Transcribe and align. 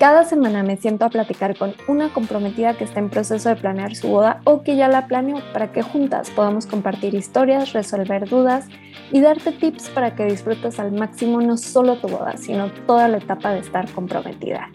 Cada 0.00 0.24
semana 0.24 0.62
me 0.62 0.78
siento 0.78 1.04
a 1.04 1.10
platicar 1.10 1.58
con 1.58 1.74
una 1.86 2.10
comprometida 2.10 2.74
que 2.74 2.84
está 2.84 3.00
en 3.00 3.10
proceso 3.10 3.50
de 3.50 3.56
planear 3.56 3.94
su 3.94 4.08
boda 4.08 4.40
o 4.44 4.62
que 4.62 4.74
ya 4.74 4.88
la 4.88 5.06
planeó 5.06 5.42
para 5.52 5.72
que 5.72 5.82
juntas 5.82 6.30
podamos 6.30 6.64
compartir 6.64 7.14
historias, 7.14 7.74
resolver 7.74 8.26
dudas 8.26 8.66
y 9.12 9.20
darte 9.20 9.52
tips 9.52 9.90
para 9.90 10.16
que 10.16 10.24
disfrutes 10.24 10.80
al 10.80 10.92
máximo 10.92 11.42
no 11.42 11.58
solo 11.58 11.98
tu 11.98 12.08
boda, 12.08 12.38
sino 12.38 12.72
toda 12.86 13.08
la 13.08 13.18
etapa 13.18 13.52
de 13.52 13.58
estar 13.58 13.92
comprometida. 13.92 14.70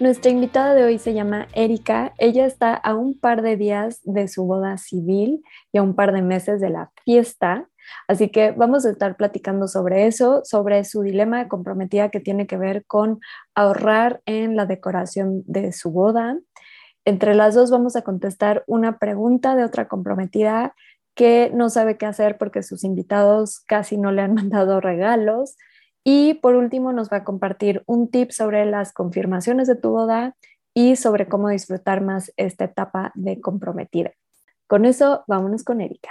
Nuestra 0.00 0.30
invitada 0.30 0.74
de 0.74 0.84
hoy 0.84 0.98
se 0.98 1.14
llama 1.14 1.48
Erika. 1.54 2.12
Ella 2.18 2.44
está 2.44 2.74
a 2.74 2.94
un 2.94 3.18
par 3.18 3.40
de 3.40 3.56
días 3.56 4.02
de 4.04 4.28
su 4.28 4.44
boda 4.44 4.76
civil 4.76 5.42
y 5.72 5.78
a 5.78 5.82
un 5.82 5.94
par 5.94 6.12
de 6.12 6.20
meses 6.20 6.60
de 6.60 6.68
la 6.68 6.90
fiesta. 7.06 7.70
Así 8.08 8.30
que 8.30 8.52
vamos 8.52 8.84
a 8.86 8.90
estar 8.90 9.16
platicando 9.16 9.68
sobre 9.68 10.06
eso, 10.06 10.42
sobre 10.44 10.84
su 10.84 11.02
dilema 11.02 11.38
de 11.38 11.48
comprometida 11.48 12.10
que 12.10 12.20
tiene 12.20 12.46
que 12.46 12.56
ver 12.56 12.84
con 12.86 13.20
ahorrar 13.54 14.20
en 14.26 14.56
la 14.56 14.66
decoración 14.66 15.42
de 15.46 15.72
su 15.72 15.90
boda. 15.90 16.38
Entre 17.04 17.34
las 17.34 17.54
dos 17.54 17.70
vamos 17.70 17.96
a 17.96 18.02
contestar 18.02 18.64
una 18.66 18.98
pregunta 18.98 19.56
de 19.56 19.64
otra 19.64 19.88
comprometida 19.88 20.74
que 21.14 21.50
no 21.54 21.70
sabe 21.70 21.96
qué 21.96 22.06
hacer 22.06 22.38
porque 22.38 22.62
sus 22.62 22.84
invitados 22.84 23.60
casi 23.60 23.96
no 23.98 24.12
le 24.12 24.22
han 24.22 24.34
mandado 24.34 24.80
regalos. 24.80 25.56
Y 26.02 26.34
por 26.34 26.54
último 26.54 26.92
nos 26.92 27.10
va 27.10 27.18
a 27.18 27.24
compartir 27.24 27.82
un 27.86 28.10
tip 28.10 28.30
sobre 28.30 28.66
las 28.66 28.92
confirmaciones 28.92 29.68
de 29.68 29.76
tu 29.76 29.90
boda 29.90 30.36
y 30.74 30.96
sobre 30.96 31.28
cómo 31.28 31.48
disfrutar 31.48 32.02
más 32.02 32.32
esta 32.36 32.64
etapa 32.64 33.12
de 33.14 33.40
comprometida. 33.40 34.12
Con 34.66 34.84
eso, 34.84 35.24
vámonos 35.26 35.62
con 35.62 35.80
Erika. 35.80 36.10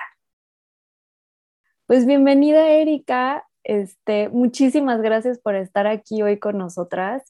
Pues 1.93 2.07
bienvenida, 2.07 2.71
Erika. 2.71 3.47
Este, 3.63 4.27
muchísimas 4.29 4.99
gracias 5.03 5.37
por 5.37 5.53
estar 5.53 5.85
aquí 5.85 6.23
hoy 6.23 6.39
con 6.39 6.57
nosotras. 6.57 7.21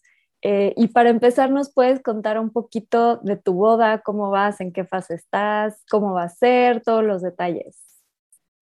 Eh, 0.42 0.74
y 0.78 0.88
para 0.88 1.10
empezar, 1.10 1.52
¿nos 1.52 1.74
puedes 1.74 2.02
contar 2.02 2.40
un 2.40 2.50
poquito 2.50 3.18
de 3.18 3.36
tu 3.36 3.56
boda? 3.56 4.00
¿Cómo 4.00 4.30
vas? 4.30 4.62
¿En 4.62 4.72
qué 4.72 4.86
fase 4.86 5.16
estás? 5.16 5.84
¿Cómo 5.92 6.14
va 6.14 6.24
a 6.24 6.30
ser? 6.30 6.82
Todos 6.82 7.04
los 7.04 7.22
detalles. 7.22 7.78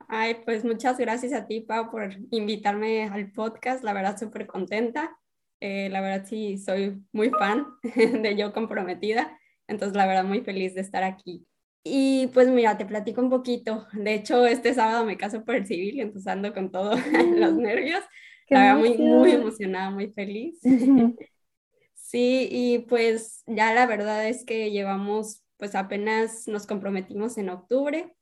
Ay, 0.07 0.38
pues 0.44 0.66
muchas 0.66 0.97
gracias 0.97 1.33
a 1.33 1.45
ti, 1.45 1.59
Pau, 1.61 1.91
por 1.91 2.09
invitarme 2.31 3.03
al 3.03 3.31
podcast. 3.31 3.83
La 3.83 3.94
verdad, 3.94 4.17
súper 4.17 4.47
contenta. 4.47 5.16
Eh, 5.59 5.88
la 5.91 6.02
verdad, 6.02 6.25
sí, 6.25 6.57
soy 6.57 6.99
muy 7.11 7.29
fan 7.29 7.67
de 7.83 8.35
Yo 8.35 8.53
Comprometida. 8.53 9.38
Entonces, 9.67 9.95
la 9.95 10.07
verdad, 10.07 10.23
muy 10.23 10.41
feliz 10.41 10.73
de 10.73 10.81
estar 10.81 11.03
aquí. 11.03 11.45
Y 11.83 12.27
pues 12.27 12.47
mira, 12.47 12.77
te 12.77 12.85
platico 12.85 13.21
un 13.21 13.29
poquito. 13.29 13.87
De 13.93 14.13
hecho, 14.13 14.45
este 14.45 14.73
sábado 14.73 15.05
me 15.05 15.17
caso 15.17 15.43
por 15.43 15.55
el 15.55 15.65
civil, 15.65 15.99
entonces 15.99 16.27
ando 16.27 16.53
con 16.53 16.71
todos 16.71 16.99
los 17.35 17.55
nervios. 17.55 18.03
Estaba 18.47 18.77
muy, 18.77 18.97
muy 18.97 19.31
emocionada, 19.31 19.89
muy 19.89 20.11
feliz. 20.11 20.59
sí, 21.93 22.47
y 22.51 22.79
pues 22.79 23.43
ya 23.47 23.73
la 23.73 23.88
verdad 23.88 24.27
es 24.27 24.45
que 24.45 24.71
llevamos, 24.71 25.43
pues 25.57 25.73
apenas 25.73 26.47
nos 26.47 26.67
comprometimos 26.67 27.38
en 27.38 27.49
octubre 27.49 28.13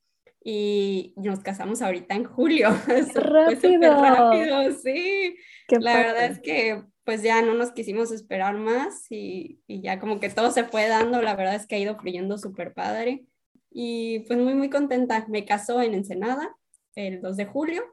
y 0.41 1.13
nos 1.17 1.39
casamos 1.39 1.81
ahorita 1.81 2.15
en 2.15 2.23
julio. 2.23 2.69
Rápido. 3.15 4.01
rápido, 4.01 4.71
sí. 4.71 5.35
la 5.67 5.97
verdad 5.97 6.25
es 6.25 6.39
que 6.39 6.83
pues 7.03 7.23
ya 7.23 7.41
no 7.41 7.55
nos 7.55 7.71
quisimos 7.71 8.11
esperar 8.11 8.55
más 8.55 9.07
y, 9.09 9.61
y, 9.65 9.81
ya 9.81 9.99
como 9.99 10.19
que 10.19 10.29
todo 10.29 10.51
se 10.51 10.63
fue 10.63 10.87
dando. 10.87 11.23
La 11.23 11.35
verdad 11.35 11.55
es 11.55 11.65
que 11.65 11.75
ha 11.75 11.79
ido 11.79 11.97
fluyendo 11.97 12.37
súper 12.37 12.73
padre 12.73 13.25
y 13.71 14.19
pues 14.21 14.39
muy, 14.39 14.53
muy 14.53 14.69
contenta. 14.69 15.25
Me 15.29 15.45
casó 15.45 15.81
en 15.81 15.93
Ensenada 15.93 16.55
el 16.95 17.21
2 17.21 17.37
de 17.37 17.45
julio, 17.45 17.83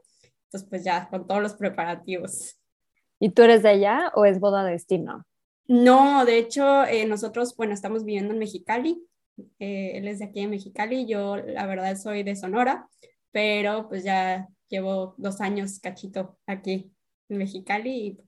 entonces 0.45 0.69
pues 0.69 0.85
ya 0.85 1.09
con 1.09 1.27
todos 1.27 1.43
los 1.43 1.55
preparativos. 1.55 2.59
¿Y 3.19 3.31
tú 3.31 3.43
eres 3.43 3.63
de 3.63 3.71
allá 3.71 4.11
o 4.15 4.25
es 4.25 4.41
boda 4.41 4.65
de 4.65 4.73
destino? 4.73 5.27
No, 5.69 6.25
de 6.25 6.39
hecho, 6.39 6.85
eh, 6.85 7.07
nosotros, 7.07 7.57
bueno, 7.57 7.75
estamos 7.75 8.05
viviendo 8.05 8.33
en 8.33 8.39
Mexicali. 8.39 9.03
Eh, 9.59 9.93
él 9.95 10.09
es 10.09 10.21
de 10.21 10.27
aquí 10.27 10.41
en 10.41 10.51
Mexicali, 10.51 11.07
yo 11.07 11.37
la 11.37 11.67
verdad 11.67 11.97
soy 11.97 12.23
de 12.23 12.37
Sonora, 12.37 12.89
pero 13.33 13.89
pues 13.89 14.05
ya 14.05 14.49
llevo 14.69 15.15
dos 15.19 15.41
años 15.41 15.79
cachito 15.79 16.39
aquí 16.47 16.91
en 17.29 17.39
Mexicali 17.39 18.19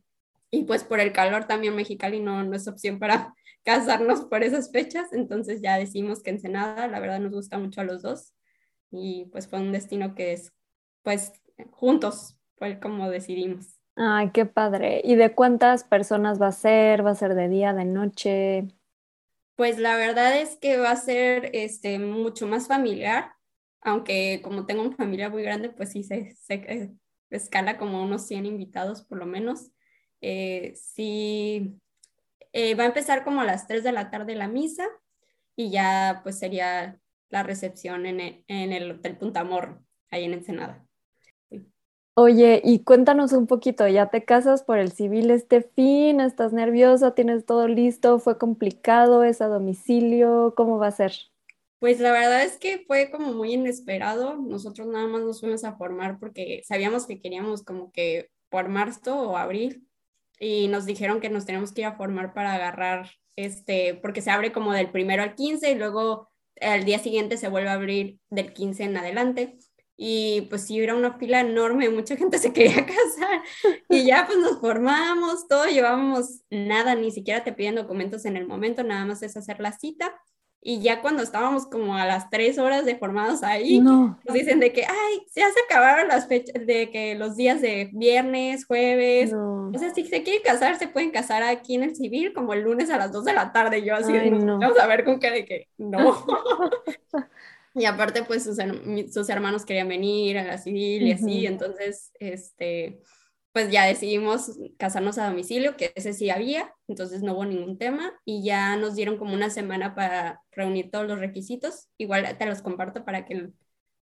y, 0.51 0.59
y 0.59 0.65
pues 0.65 0.85
por 0.85 1.01
el 1.01 1.13
calor 1.13 1.47
también 1.47 1.75
Mexicali 1.75 2.21
no, 2.21 2.43
no 2.43 2.55
es 2.55 2.69
opción 2.69 2.99
para 2.99 3.35
casarnos 3.69 4.23
por 4.23 4.43
esas 4.43 4.71
fechas, 4.71 5.13
entonces 5.13 5.61
ya 5.61 5.77
decimos 5.77 6.23
que 6.23 6.31
Ensenada, 6.31 6.89
la 6.89 7.01
verdad 7.01 7.21
nos 7.21 7.33
gusta 7.33 7.59
mucho 7.59 7.83
a 7.83 7.85
los 7.85 8.01
dos 8.01 8.33
y 8.91 9.27
pues 9.31 9.47
fue 9.47 9.59
un 9.59 9.73
destino 9.73 10.15
que 10.15 10.33
es, 10.33 10.55
pues 11.03 11.33
juntos 11.73 12.39
fue 12.57 12.81
como 12.81 13.11
decidimos. 13.11 13.79
Ay, 13.95 14.31
qué 14.31 14.47
padre. 14.47 15.03
¿Y 15.05 15.17
de 15.17 15.35
cuántas 15.35 15.85
personas 15.85 16.41
va 16.41 16.47
a 16.47 16.53
ser? 16.53 17.05
¿Va 17.05 17.11
a 17.11 17.15
ser 17.15 17.35
de 17.35 17.51
día, 17.51 17.75
de 17.75 17.85
noche? 17.85 18.69
Pues 19.55 19.79
la 19.79 19.97
verdad 19.97 20.41
es 20.41 20.57
que 20.57 20.79
va 20.79 20.93
a 20.93 20.97
ser 20.97 21.51
este, 21.53 21.99
mucho 21.99 22.47
más 22.47 22.69
familiar, 22.69 23.33
aunque 23.83 24.41
como 24.43 24.65
tengo 24.65 24.81
una 24.81 24.97
familia 24.97 25.29
muy 25.29 25.43
grande, 25.43 25.69
pues 25.69 25.91
sí 25.91 26.05
se, 26.05 26.35
se 26.37 26.97
escala 27.29 27.77
como 27.77 28.03
unos 28.03 28.27
100 28.27 28.47
invitados 28.47 29.03
por 29.03 29.19
lo 29.19 29.27
menos. 29.27 29.73
Eh, 30.23 30.73
sí, 30.75 31.79
eh, 32.53 32.75
va 32.75 32.85
a 32.85 32.89
empezar 32.89 33.25
como 33.25 33.41
a 33.41 33.45
las 33.45 33.67
3 33.67 33.85
de 33.85 33.93
la 33.93 34.11
tarde 34.11 34.35
la 34.35 34.49
misa 34.49 34.87
y 35.57 35.71
ya 35.71 36.21
pues 36.23 36.39
sería 36.39 36.99
la 37.29 37.43
recepción 37.43 38.07
en 38.07 38.21
el, 38.21 38.45
en 38.49 38.73
el 38.73 38.91
Hotel 38.93 39.17
Puntamor, 39.17 39.81
ahí 40.11 40.25
en 40.25 40.35
Ensenada. 40.35 40.85
Oye, 42.15 42.61
y 42.65 42.83
cuéntanos 42.83 43.33
un 43.33 43.47
poquito, 43.47 43.87
¿ya 43.87 44.11
te 44.11 44.25
casas 44.25 44.65
por 44.65 44.79
el 44.79 44.91
civil 44.91 45.31
este 45.31 45.63
fin? 45.63 46.21
¿Estás 46.21 46.53
nerviosa? 46.53 47.15
¿Tienes 47.15 47.47
todo 47.47 47.69
listo? 47.69 48.19
¿Fue 48.19 48.39
complicado? 48.39 49.23
¿Es 49.23 49.41
a 49.41 49.47
domicilio? 49.47 50.53
¿Cómo 50.57 50.79
va 50.79 50.89
a 50.89 50.93
ser? 50.93 51.13
Pues 51.79 52.01
la 52.01 52.11
verdad 52.11 52.43
es 52.43 52.59
que 52.59 52.85
fue 52.89 53.13
como 53.13 53.33
muy 53.35 53.53
inesperado. 53.53 54.37
Nosotros 54.37 54.89
nada 54.89 55.07
más 55.07 55.23
nos 55.23 55.39
fuimos 55.39 55.63
a 55.63 55.77
formar 55.77 56.19
porque 56.19 56.63
sabíamos 56.65 57.07
que 57.07 57.21
queríamos 57.21 57.63
como 57.63 57.93
que 57.93 58.31
por 58.49 58.69
marzo 58.69 59.31
o 59.31 59.37
abril 59.37 59.88
y 60.39 60.69
nos 60.69 60.87
dijeron 60.87 61.21
que 61.21 61.31
nos 61.31 61.45
tenemos 61.45 61.73
que 61.73 61.83
ir 61.83 61.87
a 61.87 61.97
formar 61.97 62.35
para 62.35 62.55
agarrar, 62.55 63.11
este, 63.37 63.95
porque 63.95 64.23
se 64.23 64.31
abre 64.31 64.53
como 64.53 64.73
del 64.73 64.91
primero 64.91 65.23
al 65.23 65.35
15 65.35 65.71
y 65.71 65.75
luego 65.75 66.31
al 66.61 66.85
día 66.85 66.99
siguiente 66.99 67.37
se 67.37 67.49
vuelve 67.49 67.71
a 67.71 67.75
abrir 67.75 68.19
del 68.31 68.53
15 68.53 68.85
en 68.85 68.97
adelante. 68.97 69.59
Y 69.97 70.43
pues 70.43 70.65
sí, 70.65 70.81
era 70.81 70.95
una 70.95 71.19
fila 71.19 71.41
enorme, 71.41 71.91
mucha 71.91 72.17
gente 72.17 72.39
se 72.39 72.53
quería 72.53 72.87
casar 72.87 73.43
y 73.89 74.05
ya 74.05 74.27
pues 74.27 74.39
nos 74.39 74.61
formamos, 74.61 75.49
todo 75.49 75.67
llevábamos 75.67 76.43
nada, 76.51 76.95
ni 76.95 77.11
siquiera 77.11 77.43
te 77.43 77.53
piden 77.53 77.75
documentos 77.75 78.25
en 78.25 78.37
el 78.37 78.47
momento, 78.47 78.85
nada 78.85 79.05
más 79.05 79.23
es 79.25 79.37
hacer 79.37 79.59
la 79.59 79.73
cita 79.73 80.15
y 80.61 80.81
ya 80.81 81.01
cuando 81.01 81.23
estábamos 81.23 81.67
como 81.67 81.97
a 81.97 82.05
las 82.05 82.31
tres 82.31 82.59
horas 82.59 82.85
de 82.85 82.97
formados 82.97 83.43
ahí, 83.43 83.81
nos 83.81 84.17
dicen 84.33 84.59
de 84.59 84.73
que, 84.73 84.85
ay, 84.85 85.27
ya 85.35 85.47
se 85.53 85.61
acabaron 85.65 86.09
las 86.09 86.27
fechas, 86.27 86.67
de 86.67 86.91
que 86.91 87.15
los 87.15 87.37
días 87.37 87.61
de 87.61 87.91
viernes, 87.93 88.67
jueves, 88.67 89.33
o 89.33 89.73
sea, 89.79 89.95
si 89.95 90.05
se 90.05 90.23
quieren 90.23 90.43
casar, 90.43 90.77
se 90.77 90.89
pueden 90.89 91.11
casar 91.11 91.45
aquí 91.45 91.77
en 91.77 91.85
el 91.85 91.95
civil 91.95 92.33
como 92.33 92.55
el 92.55 92.63
lunes 92.63 92.91
a 92.91 92.99
las 92.99 93.13
dos 93.13 93.25
de 93.25 93.35
la 93.35 93.53
tarde. 93.53 93.85
Yo 93.85 93.95
así, 93.95 94.13
vamos 94.13 94.79
a 94.79 94.87
ver 94.87 95.05
con 95.05 95.21
qué 95.21 95.31
de 95.31 95.45
que 95.45 95.69
no. 95.79 96.27
y 97.75 97.85
aparte, 97.85 98.25
pues 98.25 98.43
sus, 98.43 98.57
sus 99.13 99.29
hermanos 99.29 99.65
querían 99.65 99.89
venir 99.89 100.39
a 100.39 100.45
la 100.45 100.59
civil 100.59 101.07
y 101.07 101.13
así, 101.13 101.47
entonces, 101.47 102.11
este 102.19 103.01
pues 103.53 103.71
ya 103.71 103.87
decidimos 103.87 104.59
casarnos 104.79 105.19
a 105.19 105.29
domicilio, 105.29 105.77
que 105.77 105.93
ese 105.95 106.13
sí 106.13 106.31
había, 106.31 106.73
entonces 106.87 107.23
no 107.23 107.35
hubo 107.35 107.45
ningún 107.45 107.79
tema 107.79 108.13
y 108.25 108.43
ya 108.45 108.77
nos 108.77 108.95
dieron 108.95 109.17
como 109.17 109.35
una 109.35 109.51
semana 109.51 109.95
para 109.95 110.43
reunir 110.53 110.91
todos 110.91 111.07
los 111.07 111.19
requisitos. 111.19 111.89
Igual 111.99 112.37
te 112.39 112.47
los 112.47 112.63
comparto 112.63 113.05
para 113.05 113.25
que 113.25 113.51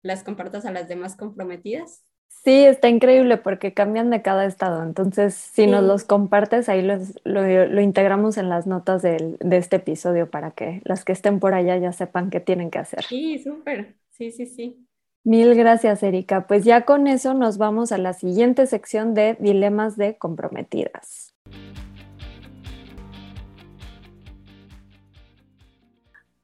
las 0.02 0.22
compartas 0.22 0.64
a 0.66 0.72
las 0.72 0.88
demás 0.88 1.16
comprometidas. 1.16 2.04
Sí, 2.28 2.64
está 2.64 2.88
increíble 2.88 3.36
porque 3.36 3.74
cambian 3.74 4.08
de 4.08 4.22
cada 4.22 4.46
estado. 4.46 4.82
Entonces, 4.82 5.34
si 5.34 5.66
nos 5.66 5.82
los 5.84 6.04
compartes, 6.04 6.68
ahí 6.70 6.80
los, 6.80 7.20
lo, 7.24 7.42
lo, 7.66 7.80
integramos 7.82 8.38
en 8.38 8.48
las 8.48 8.66
notas 8.66 9.02
de, 9.02 9.36
de 9.40 9.56
este 9.58 9.76
episodio 9.76 10.30
para 10.30 10.52
que 10.52 10.80
las 10.84 11.04
que 11.04 11.12
estén 11.12 11.38
por 11.38 11.52
allá 11.52 11.76
ya 11.76 11.92
sepan 11.92 12.30
qué 12.30 12.40
tienen 12.40 12.70
que 12.70 12.78
hacer. 12.78 13.04
Sí, 13.04 13.38
súper. 13.38 13.96
Sí, 14.10 14.30
sí, 14.30 14.46
sí. 14.46 14.89
Mil 15.22 15.54
gracias, 15.54 16.02
Erika. 16.02 16.46
Pues 16.46 16.64
ya 16.64 16.86
con 16.86 17.06
eso 17.06 17.34
nos 17.34 17.58
vamos 17.58 17.92
a 17.92 17.98
la 17.98 18.14
siguiente 18.14 18.66
sección 18.66 19.12
de 19.12 19.36
dilemas 19.38 19.96
de 19.96 20.16
comprometidas. 20.16 21.34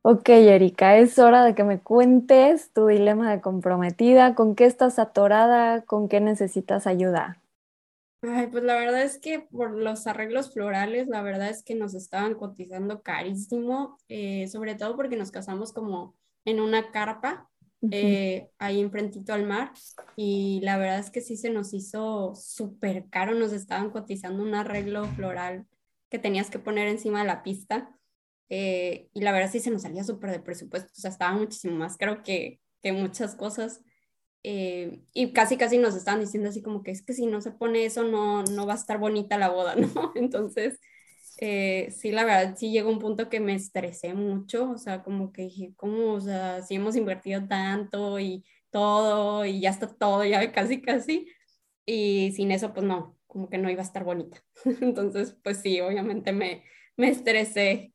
Ok, 0.02 0.28
Erika, 0.28 0.98
es 0.98 1.18
hora 1.18 1.42
de 1.42 1.54
que 1.54 1.64
me 1.64 1.80
cuentes 1.80 2.70
tu 2.72 2.86
dilema 2.86 3.28
de 3.32 3.40
comprometida, 3.40 4.36
con 4.36 4.54
qué 4.54 4.66
estás 4.66 5.00
atorada, 5.00 5.82
con 5.82 6.08
qué 6.08 6.20
necesitas 6.20 6.86
ayuda. 6.86 7.40
Ay, 8.22 8.46
pues 8.46 8.62
la 8.62 8.76
verdad 8.76 9.02
es 9.02 9.18
que 9.18 9.40
por 9.40 9.72
los 9.72 10.06
arreglos 10.06 10.52
florales, 10.52 11.08
la 11.08 11.22
verdad 11.22 11.48
es 11.48 11.64
que 11.64 11.74
nos 11.74 11.94
estaban 11.94 12.34
cotizando 12.34 13.02
carísimo, 13.02 13.98
eh, 14.08 14.46
sobre 14.48 14.74
todo 14.74 14.96
porque 14.96 15.16
nos 15.16 15.30
casamos 15.30 15.72
como 15.72 16.14
en 16.44 16.60
una 16.60 16.92
carpa 16.92 17.48
eh, 17.90 18.50
ahí 18.58 18.80
enfrentito 18.80 19.32
al 19.32 19.46
mar 19.46 19.72
y 20.16 20.60
la 20.62 20.78
verdad 20.78 20.98
es 20.98 21.10
que 21.10 21.20
sí 21.20 21.36
se 21.36 21.50
nos 21.50 21.72
hizo 21.74 22.34
súper 22.34 23.08
caro, 23.10 23.34
nos 23.34 23.52
estaban 23.52 23.90
cotizando 23.90 24.42
un 24.42 24.54
arreglo 24.54 25.04
floral 25.14 25.66
que 26.08 26.18
tenías 26.18 26.50
que 26.50 26.58
poner 26.58 26.88
encima 26.88 27.20
de 27.20 27.26
la 27.26 27.42
pista 27.42 27.96
eh, 28.48 29.08
y 29.12 29.20
la 29.20 29.32
verdad 29.32 29.50
sí 29.50 29.60
se 29.60 29.70
nos 29.70 29.82
salía 29.82 30.04
súper 30.04 30.30
de 30.30 30.40
presupuesto, 30.40 30.92
o 30.96 31.00
sea, 31.00 31.10
estaba 31.10 31.36
muchísimo 31.36 31.76
más 31.76 31.96
caro 31.96 32.22
que, 32.22 32.60
que 32.82 32.92
muchas 32.92 33.34
cosas. 33.34 33.80
Eh, 34.42 35.02
y 35.12 35.32
casi 35.32 35.56
casi 35.56 35.76
nos 35.78 35.96
estaban 35.96 36.20
diciendo 36.20 36.48
así 36.48 36.62
como 36.62 36.84
que 36.84 36.92
es 36.92 37.02
que 37.02 37.12
si 37.12 37.26
no 37.26 37.40
se 37.40 37.50
pone 37.50 37.84
eso 37.84 38.04
no, 38.04 38.44
no 38.44 38.64
va 38.64 38.74
a 38.74 38.76
estar 38.76 38.98
bonita 38.98 39.38
la 39.38 39.48
boda, 39.48 39.74
¿no? 39.76 40.12
Entonces, 40.14 40.78
eh, 41.38 41.90
sí, 41.90 42.12
la 42.12 42.24
verdad, 42.24 42.56
sí 42.56 42.70
llegó 42.72 42.90
un 42.90 42.98
punto 42.98 43.28
que 43.28 43.40
me 43.40 43.54
estresé 43.54 44.14
mucho, 44.14 44.70
o 44.70 44.78
sea, 44.78 45.02
como 45.02 45.32
que 45.32 45.42
dije, 45.42 45.72
¿cómo? 45.76 46.14
O 46.14 46.20
sea, 46.20 46.62
si 46.62 46.74
hemos 46.76 46.96
invertido 46.96 47.46
tanto 47.48 48.18
y 48.18 48.44
todo 48.70 49.44
y 49.44 49.60
ya 49.60 49.70
está 49.70 49.88
todo, 49.88 50.24
ya 50.24 50.50
casi 50.52 50.80
casi, 50.82 51.28
y 51.86 52.32
sin 52.32 52.50
eso, 52.52 52.72
pues 52.74 52.86
no, 52.86 53.18
como 53.26 53.48
que 53.50 53.58
no 53.58 53.70
iba 53.70 53.82
a 53.82 53.84
estar 53.84 54.04
bonita. 54.04 54.42
Entonces, 54.80 55.36
pues 55.42 55.58
sí, 55.58 55.80
obviamente 55.80 56.32
me, 56.32 56.64
me 56.96 57.08
estresé. 57.10 57.92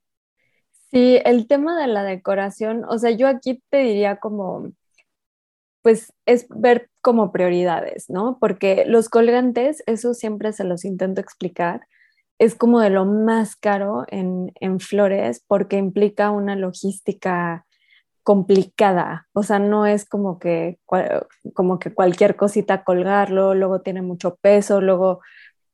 Sí, 0.92 1.20
el 1.26 1.48
tema 1.48 1.80
de 1.80 1.88
la 1.88 2.04
decoración, 2.04 2.84
o 2.86 3.00
sea, 3.00 3.12
yo 3.12 3.28
aquí 3.28 3.64
te 3.70 3.78
diría 3.80 4.18
como, 4.18 4.72
pues 5.82 6.14
es 6.26 6.48
ver 6.50 6.90
como 7.02 7.32
prioridades, 7.32 8.10
¿no? 8.10 8.38
Porque 8.40 8.86
los 8.86 9.10
colgantes, 9.10 9.84
eso 9.88 10.14
siempre 10.14 10.54
se 10.54 10.64
los 10.64 10.86
intento 10.86 11.22
explicar, 11.22 11.82
es 12.42 12.56
como 12.56 12.80
de 12.80 12.90
lo 12.90 13.06
más 13.06 13.56
caro 13.56 14.04
en, 14.08 14.52
flores 14.80 15.44
porque 15.48 15.78
implica 15.78 16.32
una 16.32 16.56
logística 16.56 17.68
complicada, 18.24 19.28
o 19.34 19.44
sea, 19.44 19.60
no 19.60 19.86
es 19.86 20.06
como 20.06 20.40
que, 20.40 20.80
como 21.54 21.78
que 21.78 21.94
cualquier 21.94 22.36
cosita 22.36 22.84
colgarlo, 22.84 23.54
luego 23.54 23.82
tiene 23.82 24.02
mucho 24.02 24.38
peso, 24.42 24.82
luego 24.82 25.22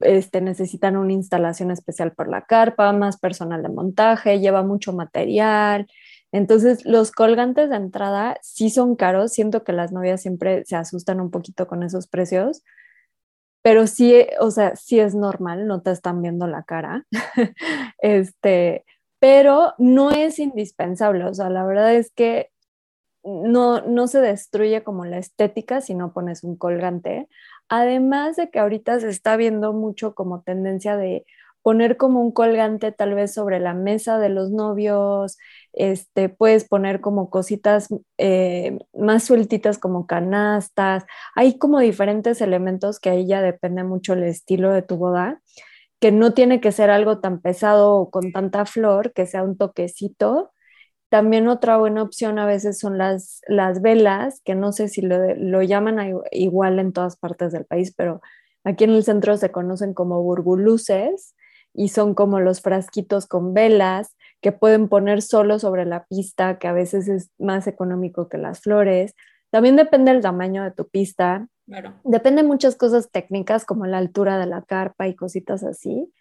este, 0.01 0.41
necesitan 0.41 0.97
una 0.97 1.13
instalación 1.13 1.71
especial 1.71 2.11
por 2.13 2.27
la 2.29 2.43
carpa, 2.43 2.91
más 2.91 3.17
personal 3.17 3.63
de 3.63 3.69
montaje, 3.69 4.39
lleva 4.39 4.61
mucho 4.61 4.91
material, 4.91 5.87
entonces, 6.33 6.85
los 6.85 7.11
colgantes 7.11 7.69
de 7.69 7.77
entrada 7.77 8.37
sí 8.41 8.69
son 8.69 8.95
caros. 8.95 9.31
Siento 9.31 9.63
que 9.63 9.71
las 9.71 9.93
novias 9.93 10.21
siempre 10.21 10.65
se 10.65 10.75
asustan 10.75 11.21
un 11.21 11.31
poquito 11.31 11.67
con 11.67 11.83
esos 11.83 12.07
precios, 12.07 12.63
pero 13.67 13.85
sí, 13.85 14.25
o 14.39 14.49
sea, 14.49 14.77
sí 14.77 14.97
es 14.97 15.13
normal, 15.13 15.67
no 15.67 15.81
te 15.81 15.91
están 15.91 16.21
viendo 16.21 16.47
la 16.47 16.63
cara. 16.63 17.05
este, 17.97 18.85
pero 19.19 19.73
no 19.77 20.11
es 20.11 20.39
indispensable. 20.39 21.25
O 21.25 21.33
sea, 21.33 21.49
la 21.49 21.65
verdad 21.65 21.93
es 21.93 22.09
que 22.13 22.49
no, 23.25 23.81
no 23.81 24.07
se 24.07 24.21
destruye 24.21 24.85
como 24.85 25.03
la 25.03 25.17
estética 25.17 25.81
si 25.81 25.95
no 25.95 26.13
pones 26.13 26.45
un 26.45 26.55
colgante. 26.55 27.27
Además 27.67 28.37
de 28.37 28.49
que 28.51 28.59
ahorita 28.59 29.01
se 29.01 29.09
está 29.09 29.35
viendo 29.35 29.73
mucho 29.73 30.15
como 30.15 30.43
tendencia 30.43 30.95
de 30.95 31.25
poner 31.67 31.97
como 31.97 32.21
un 32.21 32.31
colgante 32.31 32.93
tal 32.93 33.13
vez 33.13 33.33
sobre 33.33 33.59
la 33.59 33.73
mesa 33.73 34.19
de 34.19 34.29
los 34.29 34.51
novios, 34.51 35.37
este, 35.73 36.29
puedes 36.29 36.63
poner 36.63 37.01
como 37.01 37.29
cositas 37.29 37.89
eh, 38.17 38.79
más 38.93 39.25
sueltitas 39.25 39.77
como 39.77 40.07
canastas, 40.07 41.03
hay 41.35 41.57
como 41.57 41.81
diferentes 41.81 42.39
elementos 42.39 43.01
que 43.01 43.09
ahí 43.09 43.27
ya 43.27 43.41
depende 43.41 43.83
mucho 43.83 44.13
el 44.13 44.23
estilo 44.23 44.71
de 44.71 44.81
tu 44.81 44.95
boda, 44.95 45.41
que 45.99 46.13
no 46.13 46.33
tiene 46.33 46.61
que 46.61 46.71
ser 46.71 46.89
algo 46.89 47.19
tan 47.19 47.41
pesado 47.41 47.95
o 47.95 48.11
con 48.11 48.31
tanta 48.31 48.65
flor, 48.65 49.11
que 49.11 49.25
sea 49.25 49.43
un 49.43 49.57
toquecito. 49.57 50.53
También 51.09 51.49
otra 51.49 51.75
buena 51.77 52.01
opción 52.01 52.39
a 52.39 52.45
veces 52.45 52.79
son 52.79 52.97
las, 52.97 53.41
las 53.49 53.81
velas, 53.81 54.39
que 54.45 54.55
no 54.55 54.71
sé 54.71 54.87
si 54.87 55.01
lo, 55.01 55.35
lo 55.35 55.61
llaman 55.63 56.13
igual 56.31 56.79
en 56.79 56.93
todas 56.93 57.17
partes 57.17 57.51
del 57.51 57.65
país, 57.65 57.93
pero 57.93 58.21
aquí 58.63 58.85
en 58.85 58.91
el 58.91 59.03
centro 59.03 59.35
se 59.35 59.51
conocen 59.51 59.93
como 59.93 60.23
burbuluces 60.23 61.33
y 61.77 61.89
son 61.89 62.15
como 62.15 62.39
los 62.39 62.61
frasquitos 62.61 63.27
con 63.27 63.53
velas 63.53 64.17
que 64.41 64.51
pueden 64.51 64.89
poner 64.89 65.21
solo 65.21 65.59
sobre 65.59 65.85
la 65.85 66.05
pista, 66.05 66.57
que 66.57 66.67
a 66.67 66.73
veces 66.73 67.07
es 67.07 67.31
más 67.37 67.67
económico 67.67 68.27
que 68.29 68.39
las 68.39 68.61
flores. 68.61 69.13
También 69.51 69.75
depende 69.75 70.11
del 70.11 70.23
tamaño 70.23 70.63
de 70.63 70.71
tu 70.71 70.89
pista. 70.89 71.47
Depende 72.03 72.41
de 72.41 72.47
muchas 72.47 72.75
cosas 72.75 73.11
técnicas 73.11 73.63
como 73.63 73.85
la 73.85 73.99
altura 73.99 74.39
de 74.39 74.47
la 74.47 74.63
carpa 74.63 75.07
y 75.07 75.15
cositas 75.15 75.63
así. 75.63 76.11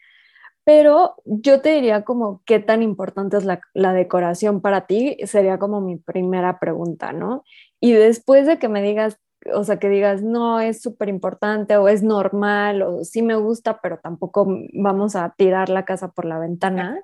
Pero 0.64 1.14
yo 1.24 1.62
te 1.62 1.70
diría 1.70 2.02
como 2.02 2.42
qué 2.44 2.58
tan 2.58 2.82
importante 2.82 3.38
es 3.38 3.46
la, 3.46 3.60
la 3.72 3.94
decoración 3.94 4.60
para 4.60 4.86
ti, 4.86 5.16
sería 5.24 5.58
como 5.58 5.80
mi 5.80 5.96
primera 5.96 6.58
pregunta, 6.58 7.14
¿no? 7.14 7.44
Y 7.80 7.92
después 7.92 8.46
de 8.46 8.58
que 8.58 8.68
me 8.68 8.82
digas 8.82 9.18
o 9.54 9.64
sea, 9.64 9.78
que 9.78 9.88
digas, 9.88 10.22
no, 10.22 10.60
es 10.60 10.82
súper 10.82 11.08
importante 11.08 11.76
o 11.76 11.88
es 11.88 12.02
normal 12.02 12.82
o 12.82 13.04
sí 13.04 13.22
me 13.22 13.36
gusta, 13.36 13.80
pero 13.80 13.98
tampoco 13.98 14.46
vamos 14.74 15.16
a 15.16 15.34
tirar 15.36 15.68
la 15.68 15.84
casa 15.84 16.08
por 16.12 16.24
la 16.24 16.38
ventana. 16.38 17.02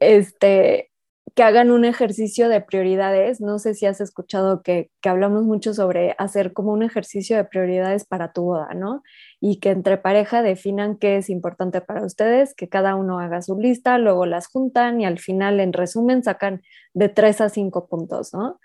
Este, 0.00 0.92
que 1.34 1.42
hagan 1.42 1.70
un 1.70 1.84
ejercicio 1.84 2.48
de 2.48 2.60
prioridades. 2.60 3.40
No 3.40 3.58
sé 3.58 3.74
si 3.74 3.86
has 3.86 4.00
escuchado 4.00 4.62
que, 4.62 4.90
que, 5.00 5.08
hablamos 5.08 5.44
mucho 5.44 5.72
sobre 5.74 6.14
hacer 6.18 6.52
como 6.52 6.72
un 6.72 6.82
ejercicio 6.82 7.36
de 7.36 7.44
prioridades 7.44 8.04
para 8.04 8.32
tu 8.32 8.42
boda, 8.42 8.74
¿no? 8.74 9.02
Y 9.40 9.58
que 9.60 9.70
entre 9.70 9.96
pareja 9.96 10.42
definan 10.42 10.96
qué 10.96 11.16
es 11.16 11.30
importante 11.30 11.80
para 11.80 12.04
ustedes, 12.04 12.54
que 12.54 12.68
cada 12.68 12.96
uno 12.96 13.18
haga 13.18 13.40
su 13.42 13.58
lista, 13.58 13.98
luego 13.98 14.26
las 14.26 14.46
juntan 14.48 15.00
y 15.00 15.06
al 15.06 15.18
final, 15.18 15.60
en 15.60 15.72
resumen, 15.72 16.22
sacan 16.22 16.62
de 16.92 17.08
tres 17.08 17.40
a 17.40 17.48
cinco 17.48 17.88
puntos, 17.88 18.34
¿no? 18.34 18.60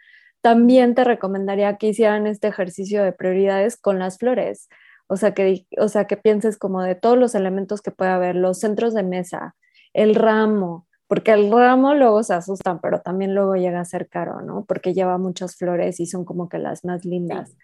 También 0.47 0.95
te 0.95 1.03
recomendaría 1.03 1.75
que 1.75 1.87
hicieran 1.87 2.25
este 2.25 2.47
ejercicio 2.47 3.03
de 3.03 3.11
prioridades 3.11 3.75
con 3.75 3.99
las 3.99 4.17
flores. 4.17 4.69
O 5.07 5.17
sea, 5.17 5.33
que, 5.33 5.67
o 5.77 5.89
sea, 5.89 6.05
que 6.05 6.15
pienses 6.15 6.57
como 6.57 6.81
de 6.83 6.95
todos 6.95 7.17
los 7.17 7.35
elementos 7.35 7.81
que 7.81 7.91
puede 7.91 8.11
haber, 8.11 8.37
los 8.37 8.57
centros 8.57 8.93
de 8.93 9.03
mesa, 9.03 9.57
el 9.91 10.15
ramo, 10.15 10.87
porque 11.07 11.33
el 11.33 11.51
ramo 11.51 11.95
luego 11.95 12.23
se 12.23 12.33
asustan, 12.33 12.79
pero 12.79 13.01
también 13.01 13.35
luego 13.35 13.57
llega 13.57 13.81
a 13.81 13.83
ser 13.83 14.07
caro, 14.07 14.39
¿no? 14.39 14.63
Porque 14.63 14.93
lleva 14.93 15.17
muchas 15.17 15.57
flores 15.57 15.99
y 15.99 16.05
son 16.05 16.23
como 16.23 16.47
que 16.47 16.59
las 16.59 16.85
más 16.85 17.03
lindas. 17.03 17.57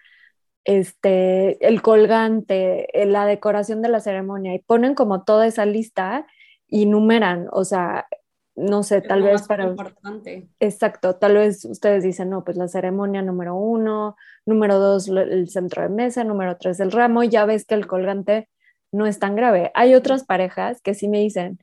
Este, 0.65 1.65
el 1.65 1.81
colgante, 1.81 3.01
eh, 3.01 3.05
la 3.05 3.25
decoración 3.25 3.81
de 3.81 3.87
la 3.87 4.01
ceremonia, 4.01 4.53
y 4.55 4.59
ponen 4.59 4.93
como 4.93 5.23
toda 5.23 5.47
esa 5.47 5.65
lista 5.65 6.27
y 6.67 6.85
numeran, 6.85 7.47
o 7.53 7.63
sea, 7.63 8.07
no 8.55 8.83
sé, 8.83 9.01
tal 9.01 9.23
vez 9.23 9.47
para... 9.47 9.65
Importante. 9.65 10.47
Exacto, 10.59 11.15
tal 11.15 11.35
vez 11.35 11.65
ustedes 11.65 12.03
dicen, 12.03 12.29
no, 12.29 12.43
pues 12.43 12.57
la 12.57 12.67
ceremonia 12.67 13.21
número 13.21 13.55
uno, 13.55 14.15
número 14.45 14.79
dos, 14.79 15.07
el 15.07 15.49
centro 15.49 15.81
de 15.81 15.89
mesa, 15.89 16.23
número 16.23 16.57
tres, 16.57 16.79
el 16.79 16.91
ramo, 16.91 17.23
ya 17.23 17.45
ves 17.45 17.65
que 17.65 17.75
el 17.75 17.87
colgante 17.87 18.49
no 18.91 19.07
es 19.07 19.19
tan 19.19 19.35
grave. 19.35 19.71
Hay 19.73 19.95
otras 19.95 20.23
parejas 20.23 20.81
que 20.81 20.93
sí 20.93 21.07
me 21.07 21.19
dicen, 21.19 21.59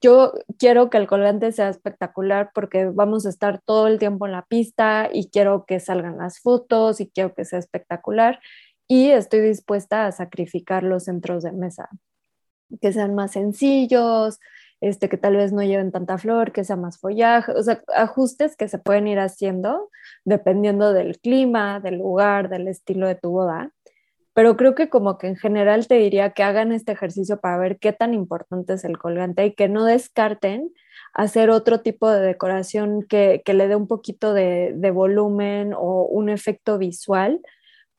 yo 0.00 0.32
quiero 0.58 0.88
que 0.88 0.96
el 0.96 1.06
colgante 1.06 1.52
sea 1.52 1.68
espectacular 1.68 2.50
porque 2.54 2.86
vamos 2.86 3.26
a 3.26 3.28
estar 3.28 3.60
todo 3.60 3.86
el 3.88 3.98
tiempo 3.98 4.26
en 4.26 4.32
la 4.32 4.46
pista 4.46 5.10
y 5.12 5.28
quiero 5.28 5.64
que 5.66 5.80
salgan 5.80 6.18
las 6.18 6.40
fotos 6.40 7.00
y 7.00 7.10
quiero 7.10 7.34
que 7.34 7.44
sea 7.44 7.58
espectacular 7.58 8.40
y 8.88 9.10
estoy 9.10 9.40
dispuesta 9.40 10.06
a 10.06 10.12
sacrificar 10.12 10.82
los 10.82 11.04
centros 11.04 11.42
de 11.42 11.52
mesa, 11.52 11.90
que 12.80 12.92
sean 12.92 13.14
más 13.14 13.32
sencillos, 13.32 14.38
este, 14.80 15.08
que 15.08 15.16
tal 15.16 15.36
vez 15.36 15.52
no 15.52 15.62
lleven 15.62 15.92
tanta 15.92 16.18
flor, 16.18 16.52
que 16.52 16.64
sea 16.64 16.76
más 16.76 16.98
follaje, 16.98 17.52
o 17.52 17.62
sea, 17.62 17.82
ajustes 17.94 18.56
que 18.56 18.68
se 18.68 18.78
pueden 18.78 19.08
ir 19.08 19.18
haciendo 19.18 19.90
dependiendo 20.24 20.92
del 20.92 21.18
clima, 21.18 21.80
del 21.80 21.98
lugar, 21.98 22.48
del 22.48 22.68
estilo 22.68 23.06
de 23.06 23.14
tu 23.14 23.30
boda. 23.30 23.72
Pero 24.34 24.56
creo 24.58 24.74
que 24.74 24.90
como 24.90 25.16
que 25.16 25.28
en 25.28 25.36
general 25.36 25.86
te 25.86 25.94
diría 25.94 26.30
que 26.30 26.42
hagan 26.42 26.72
este 26.72 26.92
ejercicio 26.92 27.40
para 27.40 27.56
ver 27.56 27.78
qué 27.78 27.92
tan 27.94 28.12
importante 28.12 28.74
es 28.74 28.84
el 28.84 28.98
colgante 28.98 29.46
y 29.46 29.54
que 29.54 29.68
no 29.68 29.84
descarten 29.86 30.72
hacer 31.14 31.48
otro 31.48 31.80
tipo 31.80 32.10
de 32.10 32.20
decoración 32.20 33.02
que, 33.02 33.42
le 33.46 33.68
dé 33.68 33.76
un 33.76 33.86
poquito 33.86 34.34
de, 34.34 34.72
de, 34.76 34.90
volumen 34.90 35.72
o 35.74 36.04
un 36.04 36.28
efecto 36.28 36.76
visual. 36.76 37.40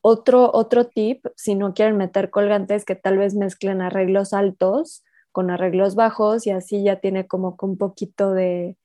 Otro, 0.00 0.52
otro 0.54 0.86
tip, 0.86 1.26
si 1.34 1.56
no 1.56 1.74
quieren 1.74 1.96
meter 1.96 2.30
colgantes, 2.30 2.84
que 2.84 2.94
tal 2.94 3.18
vez 3.18 3.34
mezclen 3.34 3.82
arreglos 3.82 4.32
altos 4.32 5.02
con 5.32 5.50
arreglos 5.50 5.94
bajos 5.94 6.46
y 6.46 6.50
así 6.50 6.82
ya 6.82 7.00
tiene 7.00 7.26
como 7.26 7.56
un 7.60 7.78
poquito 7.78 8.32
de, 8.32 8.76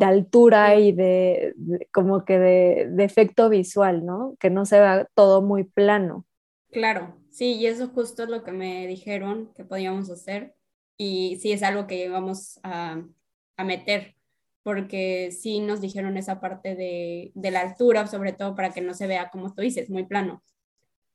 altura 0.00 0.76
y 0.76 0.92
de, 0.92 1.54
como 1.92 2.24
que 2.24 2.38
de, 2.38 3.04
efecto 3.04 3.48
visual, 3.48 4.04
¿no? 4.04 4.36
Que 4.40 4.50
no 4.50 4.64
se 4.64 4.78
vea 4.80 5.08
todo 5.14 5.42
muy 5.42 5.64
plano. 5.64 6.26
Claro, 6.70 7.16
sí, 7.30 7.54
y 7.54 7.66
eso 7.66 7.88
justo 7.88 8.22
es 8.22 8.30
lo 8.30 8.42
que 8.42 8.52
me 8.52 8.86
dijeron 8.86 9.52
que 9.54 9.64
podíamos 9.64 10.10
hacer 10.10 10.54
y 10.96 11.36
sí 11.40 11.52
es 11.52 11.62
algo 11.62 11.86
que 11.86 12.08
vamos 12.08 12.58
a, 12.62 13.02
a 13.56 13.64
meter 13.64 14.14
porque 14.62 15.30
sí 15.32 15.60
nos 15.60 15.80
dijeron 15.80 16.16
esa 16.16 16.40
parte 16.40 16.76
de, 16.76 17.32
de, 17.34 17.50
la 17.50 17.62
altura, 17.62 18.06
sobre 18.06 18.32
todo 18.32 18.54
para 18.54 18.70
que 18.70 18.80
no 18.80 18.94
se 18.94 19.08
vea, 19.08 19.28
como 19.30 19.52
tú 19.52 19.62
dices, 19.62 19.90
muy 19.90 20.04
plano. 20.04 20.42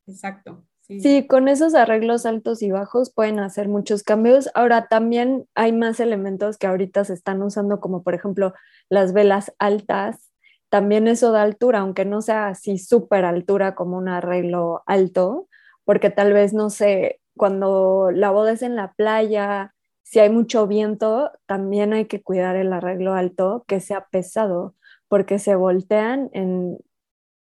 Exacto 0.06 0.66
Sí. 0.88 1.28
con 1.28 1.50
esos 1.50 1.76
arreglos 1.76 2.26
altos 2.26 2.62
y 2.62 2.72
bajos 2.72 3.12
pueden 3.14 3.40
hacer 3.40 3.68
muchos 3.68 4.04
cambios. 4.04 4.50
Ahora 4.54 4.88
también 4.88 5.48
hay 5.54 5.74
más 5.74 6.00
elementos 6.00 6.58
que 6.58 6.68
ahorita 6.68 7.04
se 7.04 7.14
están 7.14 7.42
usando, 7.42 7.80
como 7.82 8.04
por 8.04 8.14
ejemplo 8.14 8.54
las 8.90 9.12
velas 9.12 9.54
altas. 9.60 10.32
También 10.70 11.08
eso 11.08 11.32
da 11.32 11.42
altura, 11.44 11.80
aunque 11.80 12.06
no 12.06 12.22
sea 12.22 12.48
así 12.48 12.78
súper 12.78 13.26
altura 13.26 13.76
como 13.76 13.98
un 13.98 14.08
arreglo 14.08 14.84
alto, 14.86 15.48
porque 15.84 16.10
tal 16.10 16.34
vez, 16.34 16.54
no 16.54 16.70
sé, 16.70 17.20
cuando 17.36 18.10
la 18.12 18.32
boda 18.32 18.54
es 18.54 18.62
en 18.62 18.76
la 18.76 18.94
playa, 18.94 19.74
si 20.04 20.20
hay 20.20 20.30
mucho 20.30 20.68
viento, 20.68 21.32
también 21.46 21.94
hay 21.94 22.06
que 22.06 22.22
cuidar 22.22 22.56
el 22.56 22.72
arreglo 22.74 23.14
alto, 23.14 23.66
que 23.68 23.80
sea 23.82 24.08
pesado, 24.10 24.76
porque 25.10 25.40
se 25.40 25.56
voltean 25.56 26.30
en 26.34 26.78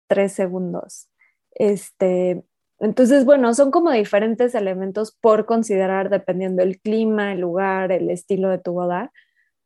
tres 0.09 0.33
segundos. 0.33 1.09
Este, 1.53 2.45
entonces, 2.78 3.25
bueno, 3.25 3.54
son 3.54 3.71
como 3.71 3.90
diferentes 3.90 4.54
elementos 4.54 5.16
por 5.21 5.47
considerar 5.47 6.11
dependiendo 6.11 6.62
del 6.62 6.78
clima, 6.80 7.33
el 7.33 7.40
lugar, 7.40 7.90
el 7.92 8.11
estilo 8.11 8.49
de 8.50 8.59
tu 8.59 8.73
boda, 8.73 9.12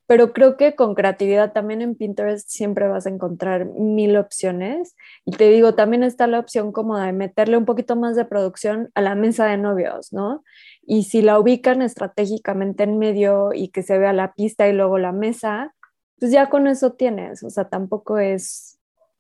pero 0.07 0.33
creo 0.33 0.57
que 0.57 0.75
con 0.75 0.97
creatividad 0.97 1.53
también 1.53 1.83
en 1.83 1.95
Pinterest 1.95 2.49
siempre 2.49 2.89
vas 2.89 3.07
a 3.07 3.11
encontrar 3.11 3.67
mil 3.67 4.17
opciones. 4.17 4.97
Y 5.25 5.31
te 5.31 5.49
digo, 5.51 5.77
también 5.77 6.03
está 6.03 6.27
la 6.27 6.41
opción 6.41 6.73
como 6.73 6.99
de 6.99 7.13
meterle 7.13 7.57
un 7.57 7.65
poquito 7.65 7.95
más 7.95 8.17
de 8.17 8.25
producción 8.25 8.91
a 8.95 9.03
la 9.03 9.15
mesa 9.15 9.47
de 9.47 9.57
novios, 9.57 10.13
¿no? 10.13 10.43
Y 10.83 11.05
si 11.05 11.23
la 11.23 11.39
ubican 11.39 11.81
estratégicamente 11.81 12.83
en 12.83 12.99
medio 12.99 13.53
y 13.55 13.69
que 13.69 13.85
se 13.85 13.99
vea 13.99 14.13
la 14.13 14.35
pista 14.35 14.69
y 14.69 14.73
luego 14.73 14.99
la 14.99 15.13
mesa, 15.13 15.75
pues 16.19 16.33
ya 16.33 16.51
con 16.51 16.67
eso 16.67 16.93
tienes, 16.95 17.45
o 17.45 17.51
sea, 17.51 17.69
tampoco 17.69 18.19
es 18.19 18.70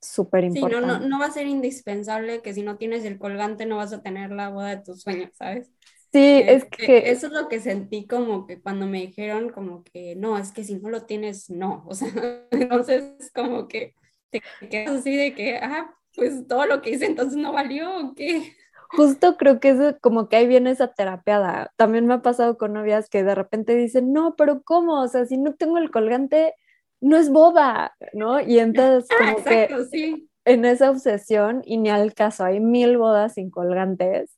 súper 0.00 0.44
importante. 0.44 0.76
Sí, 0.76 0.86
no, 0.86 0.98
no, 0.98 1.08
no 1.08 1.18
va 1.18 1.26
a 1.26 1.30
ser 1.30 1.46
indispensable 1.46 2.42
que 2.42 2.54
si 2.54 2.62
no 2.62 2.76
tienes 2.76 3.04
el 3.04 3.18
colgante 3.18 3.66
no 3.66 3.76
vas 3.76 3.92
a 3.92 4.02
tener 4.02 4.30
la 4.30 4.48
boda 4.48 4.70
de 4.70 4.82
tus 4.82 5.02
sueños, 5.02 5.30
¿sabes? 5.34 5.70
Sí, 6.12 6.42
es 6.44 6.64
que... 6.64 7.10
Eso 7.10 7.28
es 7.28 7.32
lo 7.32 7.48
que 7.48 7.60
sentí 7.60 8.06
como 8.06 8.46
que 8.46 8.60
cuando 8.60 8.86
me 8.86 9.00
dijeron 9.00 9.50
como 9.50 9.84
que 9.84 10.16
no, 10.16 10.38
es 10.38 10.50
que 10.50 10.64
si 10.64 10.74
no 10.74 10.88
lo 10.90 11.04
tienes, 11.04 11.50
no. 11.50 11.84
O 11.88 11.94
sea, 11.94 12.08
entonces 12.50 13.30
como 13.34 13.68
que 13.68 13.94
te 14.30 14.42
quedas 14.68 15.00
así 15.00 15.14
de 15.14 15.34
que, 15.34 15.56
ah, 15.56 15.94
pues 16.14 16.46
todo 16.48 16.66
lo 16.66 16.82
que 16.82 16.90
hice 16.90 17.06
entonces 17.06 17.36
no 17.36 17.52
valió 17.52 17.96
o 17.96 18.14
qué. 18.14 18.56
Justo 18.90 19.36
creo 19.36 19.60
que 19.60 19.70
es 19.70 19.78
como 20.00 20.28
que 20.28 20.36
ahí 20.36 20.48
viene 20.48 20.70
esa 20.70 20.92
terapeada. 20.92 21.72
También 21.76 22.06
me 22.06 22.14
ha 22.14 22.22
pasado 22.22 22.58
con 22.58 22.72
novias 22.72 23.08
que 23.08 23.22
de 23.22 23.36
repente 23.36 23.76
dicen, 23.76 24.12
no, 24.12 24.34
pero 24.36 24.62
¿cómo? 24.64 25.00
O 25.00 25.06
sea, 25.06 25.26
si 25.26 25.36
no 25.36 25.54
tengo 25.54 25.78
el 25.78 25.92
colgante, 25.92 26.54
no 27.00 27.16
es 27.16 27.30
boda, 27.30 27.96
¿no? 28.12 28.40
Y 28.40 28.58
entonces 28.58 29.08
ah, 29.20 29.32
como 29.34 29.44
que 29.44 29.68
sí. 29.90 30.28
en 30.44 30.64
esa 30.64 30.90
obsesión, 30.90 31.62
y 31.64 31.78
ni 31.78 31.90
al 31.90 32.14
caso, 32.14 32.44
hay 32.44 32.60
mil 32.60 32.98
bodas 32.98 33.34
sin 33.34 33.50
colgantes. 33.50 34.36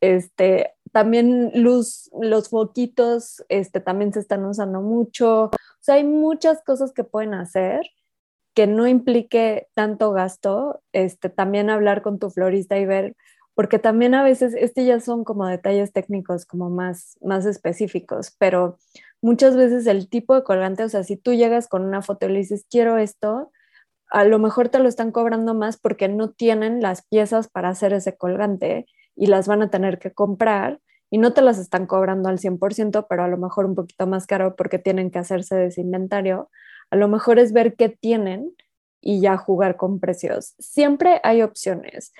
Este, 0.00 0.74
también 0.92 1.52
luz, 1.54 2.10
los 2.20 2.48
foquitos, 2.48 3.44
este, 3.48 3.80
también 3.80 4.12
se 4.12 4.20
están 4.20 4.44
usando 4.44 4.80
mucho. 4.80 5.44
O 5.44 5.50
sea, 5.80 5.96
hay 5.96 6.04
muchas 6.04 6.62
cosas 6.62 6.92
que 6.92 7.04
pueden 7.04 7.34
hacer 7.34 7.82
que 8.54 8.66
no 8.66 8.86
implique 8.86 9.68
tanto 9.74 10.12
gasto. 10.12 10.82
Este, 10.92 11.28
también 11.28 11.70
hablar 11.70 12.02
con 12.02 12.18
tu 12.18 12.30
florista 12.30 12.78
y 12.78 12.86
ver, 12.86 13.16
porque 13.54 13.78
también 13.78 14.14
a 14.14 14.22
veces, 14.22 14.54
este 14.54 14.84
ya 14.84 15.00
son 15.00 15.24
como 15.24 15.46
detalles 15.46 15.92
técnicos, 15.92 16.46
como 16.46 16.70
más, 16.70 17.16
más 17.20 17.46
específicos, 17.46 18.34
pero 18.38 18.78
muchas 19.22 19.56
veces 19.56 19.86
el 19.86 20.08
tipo 20.08 20.34
de 20.34 20.44
colgante, 20.44 20.84
o 20.84 20.88
sea, 20.88 21.04
si 21.04 21.16
tú 21.16 21.34
llegas 21.34 21.68
con 21.68 21.84
una 21.84 22.02
foto 22.02 22.26
y 22.26 22.32
le 22.32 22.38
dices, 22.38 22.66
quiero 22.70 22.98
esto, 22.98 23.50
a 24.10 24.24
lo 24.24 24.38
mejor 24.38 24.68
te 24.68 24.78
lo 24.80 24.88
están 24.88 25.12
cobrando 25.12 25.54
más 25.54 25.78
porque 25.78 26.08
no 26.08 26.30
tienen 26.30 26.80
las 26.80 27.06
piezas 27.06 27.48
para 27.48 27.68
hacer 27.68 27.92
ese 27.92 28.16
colgante 28.16 28.86
y 29.16 29.26
las 29.26 29.46
van 29.46 29.62
a 29.62 29.70
tener 29.70 29.98
que 29.98 30.12
comprar 30.12 30.80
y 31.10 31.18
no 31.18 31.32
te 31.32 31.42
las 31.42 31.58
están 31.58 31.86
cobrando 31.86 32.28
al 32.28 32.38
100%, 32.38 33.06
pero 33.08 33.24
a 33.24 33.28
lo 33.28 33.36
mejor 33.36 33.66
un 33.66 33.74
poquito 33.74 34.06
más 34.06 34.26
caro 34.26 34.56
porque 34.56 34.78
tienen 34.78 35.10
que 35.10 35.18
hacerse 35.18 35.56
de 35.56 35.66
ese 35.66 35.80
inventario. 35.80 36.50
A 36.90 36.96
lo 36.96 37.08
mejor 37.08 37.38
es 37.38 37.52
ver 37.52 37.74
qué 37.76 37.88
tienen 37.88 38.52
y 39.00 39.20
ya 39.20 39.36
jugar 39.36 39.76
con 39.76 39.98
precios. 39.98 40.54
Siempre 40.58 41.20
hay 41.24 41.42
opciones. 41.42 42.12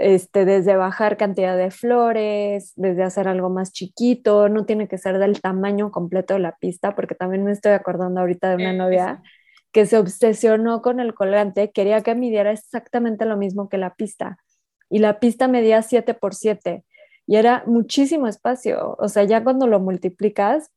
Este, 0.00 0.44
desde 0.44 0.76
bajar 0.76 1.16
cantidad 1.16 1.56
de 1.56 1.70
flores, 1.72 2.72
desde 2.76 3.02
hacer 3.02 3.26
algo 3.26 3.50
más 3.50 3.72
chiquito, 3.72 4.48
no 4.48 4.64
tiene 4.64 4.86
que 4.86 4.96
ser 4.96 5.18
del 5.18 5.40
tamaño 5.40 5.90
completo 5.90 6.34
de 6.34 6.40
la 6.40 6.56
pista, 6.56 6.94
porque 6.94 7.16
también 7.16 7.44
me 7.44 7.50
estoy 7.50 7.72
acordando 7.72 8.20
ahorita 8.20 8.50
de 8.50 8.56
una 8.56 8.72
novia 8.72 9.22
que 9.72 9.86
se 9.86 9.98
obsesionó 9.98 10.82
con 10.82 11.00
el 11.00 11.14
colgante, 11.14 11.72
quería 11.72 12.00
que 12.02 12.14
midiera 12.14 12.52
exactamente 12.52 13.24
lo 13.24 13.36
mismo 13.36 13.68
que 13.68 13.76
la 13.76 13.94
pista, 13.94 14.38
y 14.88 15.00
la 15.00 15.20
pista 15.20 15.48
medía 15.48 15.82
7 15.82 16.14
por 16.14 16.34
7 16.34 16.84
y 17.26 17.36
era 17.36 17.62
muchísimo 17.66 18.26
espacio, 18.26 18.96
o 18.98 19.08
sea, 19.08 19.24
ya 19.24 19.44
cuando 19.44 19.66
lo 19.66 19.80
multiplicas 19.80 20.70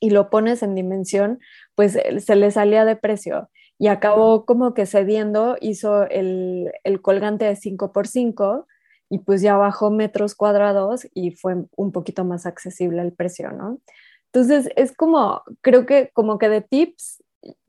y 0.00 0.10
lo 0.10 0.28
pones 0.28 0.62
en 0.62 0.74
dimensión, 0.74 1.38
pues 1.74 1.96
eh, 1.96 2.20
se 2.20 2.36
le 2.36 2.50
salía 2.50 2.84
de 2.84 2.96
precio 2.96 3.48
y 3.82 3.88
acabó 3.88 4.44
como 4.44 4.74
que 4.74 4.86
cediendo, 4.86 5.56
hizo 5.60 6.08
el, 6.08 6.70
colgante 7.02 7.46
de 7.46 7.56
5 7.56 7.90
por 7.90 8.06
5 8.06 8.68
y 9.10 9.18
pues 9.18 9.42
ya 9.42 9.56
bajó 9.56 9.90
metros 9.90 10.36
cuadrados 10.36 11.08
y 11.14 11.32
fue 11.32 11.64
un 11.74 11.90
poquito 11.90 12.24
más 12.24 12.46
accesible 12.46 13.02
el 13.02 13.12
precio, 13.12 13.50
¿no? 13.50 13.80
Entonces 14.26 14.70
es 14.76 14.96
como, 14.96 15.42
creo 15.62 15.84
que 15.84 16.10
como 16.12 16.38
que 16.38 16.48
de 16.48 16.60
tips 16.60 17.24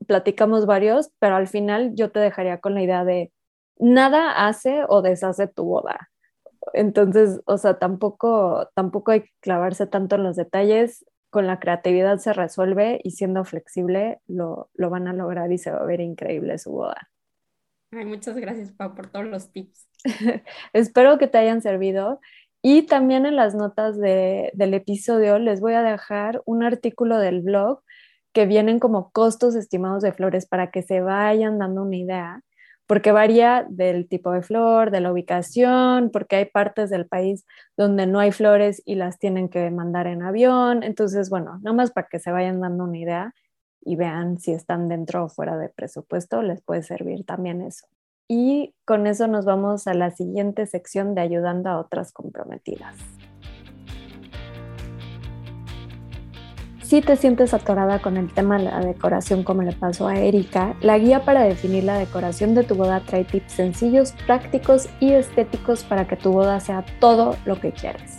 platicamos 0.06 0.66
varios, 0.66 1.10
pero 1.18 1.34
al 1.34 1.48
final 1.48 1.96
yo 1.96 2.12
te 2.12 2.20
dejaría 2.20 2.60
con 2.60 2.74
la 2.74 2.84
idea 2.84 3.04
de 3.04 3.32
nada 3.80 4.46
hace 4.46 4.84
o 4.88 5.02
deshace 5.02 5.48
tu 5.48 5.64
boda. 5.64 6.10
Entonces, 6.74 7.40
o 7.46 7.58
sea, 7.58 7.80
tampoco, 7.80 8.70
tampoco 8.76 9.10
hay 9.10 9.22
que 9.22 9.32
clavarse 9.40 9.88
tanto 9.88 10.14
en 10.14 10.22
los 10.22 10.36
detalles 10.36 11.04
con 11.34 11.48
la 11.48 11.58
creatividad 11.58 12.18
se 12.18 12.32
resuelve 12.32 13.00
y 13.02 13.10
siendo 13.10 13.44
flexible 13.44 14.20
lo, 14.28 14.70
van 14.78 15.08
a 15.08 15.12
lograr 15.12 15.50
y 15.50 15.58
se 15.58 15.72
va 15.72 15.78
a 15.78 15.84
ver 15.84 16.00
increíble 16.00 16.58
su 16.58 16.70
boda. 16.70 17.10
Ay, 17.90 18.04
muchas 18.04 18.36
gracias, 18.36 18.70
Pau, 18.70 18.94
por 18.94 19.08
todos 19.08 19.26
los 19.26 19.50
tips. 19.50 19.88
Espero 20.72 21.18
que 21.18 21.26
te 21.26 21.38
hayan 21.38 21.60
servido. 21.60 22.20
Y 22.62 22.82
también 22.82 23.26
en 23.26 23.34
las 23.34 23.56
notas 23.56 23.98
del 23.98 24.74
episodio 24.74 25.40
les 25.40 25.60
voy 25.60 25.72
a 25.72 25.82
dejar 25.82 26.40
un 26.46 26.62
artículo 26.62 27.18
del 27.18 27.40
blog 27.40 27.82
que 28.32 28.46
vienen 28.46 28.78
como 28.78 29.10
costos 29.10 29.56
estimados 29.56 30.04
de 30.04 30.12
flores 30.12 30.46
para 30.46 30.70
que 30.70 30.82
se 30.82 31.00
vayan 31.00 31.58
dando 31.58 31.82
una 31.82 31.96
idea 31.96 32.44
porque 32.86 33.12
varía 33.12 33.66
del 33.68 34.08
tipo 34.08 34.32
de 34.32 34.42
flor, 34.42 34.90
de 34.90 35.00
la 35.00 35.12
ubicación, 35.12 36.10
porque 36.10 36.36
hay 36.36 36.44
partes 36.44 36.90
del 36.90 37.06
país 37.06 37.46
donde 37.76 38.06
no 38.06 38.20
hay 38.20 38.32
flores 38.32 38.82
y 38.84 38.94
las 38.94 39.18
tienen 39.18 39.48
que 39.48 39.70
mandar 39.70 40.06
en 40.06 40.22
avión. 40.22 40.82
Entonces, 40.82 41.30
bueno, 41.30 41.58
nada 41.62 41.74
más 41.74 41.92
para 41.92 42.08
que 42.08 42.18
se 42.18 42.30
vayan 42.30 42.60
dando 42.60 42.84
una 42.84 42.98
idea 42.98 43.34
y 43.80 43.96
vean 43.96 44.38
si 44.38 44.52
están 44.52 44.88
dentro 44.88 45.24
o 45.24 45.28
fuera 45.28 45.56
de 45.56 45.68
presupuesto, 45.68 46.42
les 46.42 46.62
puede 46.62 46.82
servir 46.82 47.24
también 47.24 47.62
eso. 47.62 47.86
Y 48.28 48.74
con 48.86 49.06
eso 49.06 49.26
nos 49.28 49.44
vamos 49.44 49.86
a 49.86 49.94
la 49.94 50.10
siguiente 50.10 50.66
sección 50.66 51.14
de 51.14 51.20
ayudando 51.20 51.70
a 51.70 51.78
otras 51.78 52.12
comprometidas. 52.12 52.96
Si 56.84 57.00
te 57.00 57.16
sientes 57.16 57.54
atorada 57.54 58.00
con 58.00 58.18
el 58.18 58.30
tema 58.30 58.58
de 58.58 58.64
la 58.64 58.80
decoración 58.80 59.42
como 59.42 59.62
le 59.62 59.72
pasó 59.72 60.06
a 60.06 60.18
Erika, 60.18 60.76
la 60.82 60.98
guía 60.98 61.24
para 61.24 61.42
definir 61.42 61.84
la 61.84 61.96
decoración 61.96 62.54
de 62.54 62.62
tu 62.62 62.74
boda 62.74 63.00
trae 63.00 63.24
tips 63.24 63.52
sencillos, 63.52 64.12
prácticos 64.26 64.90
y 65.00 65.12
estéticos 65.12 65.82
para 65.82 66.06
que 66.06 66.16
tu 66.16 66.30
boda 66.30 66.60
sea 66.60 66.84
todo 67.00 67.36
lo 67.46 67.58
que 67.58 67.72
quieres. 67.72 68.18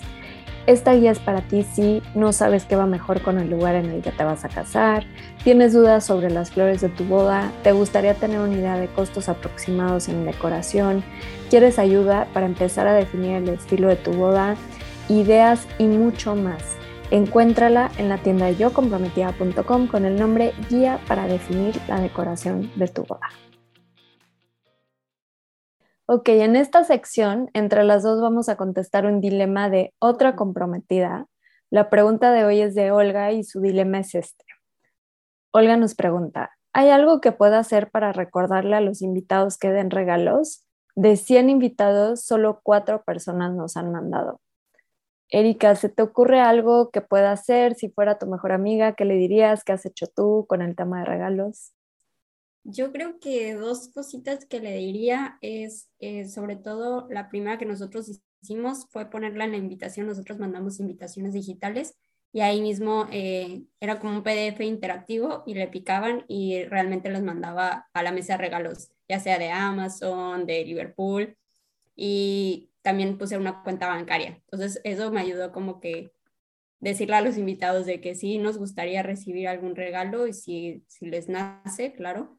Esta 0.66 0.96
guía 0.96 1.12
es 1.12 1.20
para 1.20 1.42
ti 1.42 1.62
si 1.62 2.02
no 2.16 2.34
sabes 2.34 2.66
qué 2.66 2.76
va 2.76 2.88
mejor 2.88 3.22
con 3.22 3.38
el 3.38 3.52
lugar 3.52 3.76
en 3.76 3.86
el 3.86 4.02
que 4.02 4.12
te 4.12 4.24
vas 4.24 4.46
a 4.46 4.50
casar, 4.50 5.06
tienes 5.44 5.74
dudas 5.74 6.04
sobre 6.04 6.32
las 6.32 6.50
flores 6.50 6.82
de 6.82 6.90
tu 6.90 7.04
boda, 7.04 7.52
te 7.62 7.72
gustaría 7.72 8.16
tener 8.16 8.40
una 8.40 8.56
idea 8.56 8.80
de 8.80 8.88
costos 8.88 9.30
aproximados 9.30 10.10
en 10.10 10.26
decoración, 10.26 11.04
quieres 11.52 11.78
ayuda 11.78 12.28
para 12.34 12.48
empezar 12.48 12.88
a 12.88 12.96
definir 12.96 13.34
el 13.34 13.50
estilo 13.50 13.90
de 13.90 13.96
tu 13.98 14.12
boda, 14.14 14.56
ideas 15.08 15.68
y 15.78 15.84
mucho 15.84 16.36
más. 16.36 16.75
Encuéntrala 17.12 17.92
en 18.00 18.10
la 18.10 18.18
tienda 18.18 18.48
de 18.48 18.56
yocomprometida.com 18.56 19.88
con 19.88 20.06
el 20.06 20.16
nombre 20.16 20.54
Guía 20.70 21.00
para 21.08 21.28
definir 21.28 21.76
la 21.88 22.00
decoración 22.00 22.72
de 22.76 22.88
tu 22.88 23.04
boda. 23.04 23.30
Ok, 26.08 26.30
en 26.30 26.56
esta 26.56 26.84
sección, 26.84 27.50
entre 27.54 27.84
las 27.84 28.02
dos 28.02 28.22
vamos 28.22 28.50
a 28.50 28.58
contestar 28.58 29.06
un 29.06 29.22
dilema 29.22 29.70
de 29.70 29.94
otra 30.00 30.36
comprometida. 30.36 31.28
La 31.70 31.92
pregunta 31.92 32.32
de 32.32 32.44
hoy 32.44 32.62
es 32.62 32.74
de 32.74 32.92
Olga 32.92 33.32
y 33.32 33.44
su 33.44 33.62
dilema 33.62 34.00
es 34.00 34.16
este. 34.16 34.46
Olga 35.52 35.78
nos 35.78 35.94
pregunta, 35.94 36.58
¿hay 36.74 36.90
algo 36.90 37.22
que 37.22 37.32
pueda 37.32 37.60
hacer 37.60 37.92
para 37.92 38.14
recordarle 38.14 38.76
a 38.76 38.82
los 38.82 39.04
invitados 39.04 39.58
que 39.60 39.72
den 39.72 39.92
regalos? 39.92 40.66
De 40.96 41.18
100 41.18 41.52
invitados, 41.52 42.24
solo 42.26 42.62
4 42.64 43.04
personas 43.04 43.54
nos 43.54 43.78
han 43.78 43.92
mandado. 43.92 44.42
Erika, 45.30 45.76
¿se 45.76 45.90
te 45.90 46.04
ocurre 46.04 46.40
algo 46.40 46.92
que 46.92 47.02
pueda 47.02 47.32
hacer 47.32 47.76
si 47.76 47.90
fuera 47.90 48.20
tu 48.20 48.28
mejor 48.28 48.52
amiga? 48.52 48.94
¿Qué 48.96 49.06
le 49.06 49.16
dirías? 49.16 49.64
¿Qué 49.64 49.74
has 49.74 49.86
hecho 49.86 50.08
tú 50.08 50.46
con 50.48 50.62
el 50.62 50.76
tema 50.76 51.00
de 51.00 51.06
regalos? 51.06 51.74
Yo 52.64 52.92
creo 52.92 53.20
que 53.20 53.54
dos 53.54 53.90
cositas 53.94 54.46
que 54.46 54.60
le 54.60 54.76
diría 54.76 55.38
es, 55.42 55.90
eh, 56.00 56.28
sobre 56.28 56.56
todo, 56.56 57.08
la 57.10 57.30
primera 57.30 57.58
que 57.58 57.66
nosotros 57.66 58.22
hicimos 58.42 58.88
fue 58.90 59.10
ponerla 59.10 59.46
en 59.46 59.52
la 59.52 59.58
invitación, 59.58 60.08
nosotros 60.08 60.40
mandamos 60.40 60.80
invitaciones 60.80 61.34
digitales 61.34 61.96
y 62.32 62.42
ahí 62.42 62.62
mismo 62.62 63.08
eh, 63.12 63.64
era 63.80 64.00
como 64.00 64.18
un 64.18 64.24
PDF 64.24 64.62
interactivo 64.62 65.44
y 65.46 65.54
le 65.54 65.68
picaban 65.68 66.26
y 66.28 66.64
realmente 66.66 67.10
los 67.10 67.22
mandaba 67.22 67.88
a 67.94 68.04
la 68.04 68.12
mesa 68.12 68.34
de 68.34 68.40
regalos, 68.40 68.92
ya 69.08 69.20
sea 69.20 69.40
de 69.40 69.52
Amazon, 69.52 70.46
de 70.46 70.66
Liverpool 70.66 71.38
y 71.96 72.72
también 72.86 73.18
puse 73.18 73.36
una 73.36 73.64
cuenta 73.64 73.88
bancaria. 73.88 74.40
Entonces 74.46 74.80
eso 74.84 75.12
me 75.12 75.20
ayudó 75.20 75.52
como 75.52 75.80
que 75.80 76.12
decirle 76.80 77.16
a 77.16 77.22
los 77.22 77.36
invitados 77.36 77.88
de 77.88 78.00
que 78.00 78.14
sí 78.14 78.38
nos 78.38 78.60
gustaría 78.60 79.02
recibir 79.02 79.48
algún 79.48 79.76
regalo 79.76 80.28
y 80.28 80.34
si, 80.34 80.84
si 80.88 81.08
les 81.08 81.28
nace, 81.28 81.94
claro. 81.94 82.38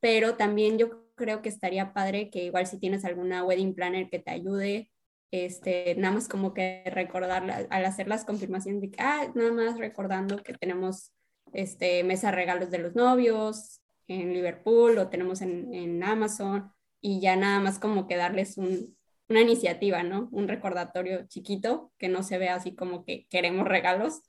Pero 0.00 0.34
también 0.34 0.76
yo 0.76 1.06
creo 1.14 1.40
que 1.40 1.48
estaría 1.48 1.92
padre 1.92 2.30
que 2.30 2.44
igual 2.44 2.66
si 2.66 2.80
tienes 2.80 3.04
alguna 3.04 3.44
wedding 3.44 3.76
planner 3.76 4.10
que 4.10 4.18
te 4.18 4.32
ayude 4.32 4.90
este, 5.30 5.94
nada 5.96 6.14
más 6.14 6.28
como 6.28 6.52
que 6.52 6.82
recordar 6.86 7.68
al 7.70 7.84
hacer 7.84 8.08
las 8.08 8.24
confirmaciones 8.24 8.80
de 8.82 8.90
que, 8.90 9.00
ah, 9.00 9.30
nada 9.36 9.52
más 9.52 9.78
recordando 9.78 10.42
que 10.42 10.54
tenemos 10.54 11.12
este, 11.52 12.02
mesa 12.02 12.32
regalos 12.32 12.70
de 12.72 12.78
los 12.78 12.96
novios 12.96 13.80
en 14.08 14.32
Liverpool 14.32 14.98
o 14.98 15.08
tenemos 15.08 15.42
en, 15.42 15.72
en 15.72 16.02
Amazon 16.02 16.72
y 17.00 17.20
ya 17.20 17.36
nada 17.36 17.60
más 17.60 17.78
como 17.78 18.08
que 18.08 18.16
darles 18.16 18.58
un, 18.58 18.96
una 19.28 19.40
iniciativa, 19.40 20.02
¿no? 20.02 20.28
Un 20.32 20.48
recordatorio 20.48 21.26
chiquito 21.26 21.92
que 21.98 22.08
no 22.08 22.22
se 22.22 22.38
vea 22.38 22.54
así 22.54 22.74
como 22.74 23.04
que 23.04 23.26
queremos 23.28 23.66
regalos, 23.66 24.22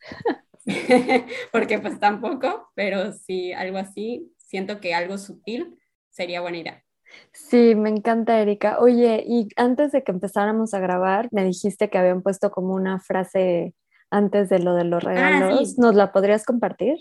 porque 1.51 1.79
pues 1.79 1.99
tampoco, 1.99 2.69
pero 2.75 3.13
sí 3.13 3.53
algo 3.53 3.77
así, 3.77 4.33
siento 4.37 4.79
que 4.79 4.93
algo 4.93 5.17
sutil 5.17 5.77
sería 6.09 6.41
buena 6.41 6.57
idea. 6.57 6.83
Sí, 7.31 7.75
me 7.75 7.89
encanta, 7.89 8.41
Erika. 8.41 8.79
Oye, 8.79 9.23
y 9.25 9.47
antes 9.55 9.91
de 9.91 10.03
que 10.03 10.11
empezáramos 10.11 10.73
a 10.73 10.79
grabar, 10.79 11.29
me 11.31 11.45
dijiste 11.45 11.89
que 11.89 11.97
habían 11.97 12.21
puesto 12.21 12.51
como 12.51 12.73
una 12.73 12.99
frase 12.99 13.73
antes 14.09 14.49
de 14.49 14.59
lo 14.59 14.73
de 14.73 14.83
los 14.83 15.03
ah, 15.05 15.07
regalos. 15.07 15.77
¿Nos 15.77 15.95
la 15.95 16.11
podrías 16.11 16.43
compartir? 16.43 16.97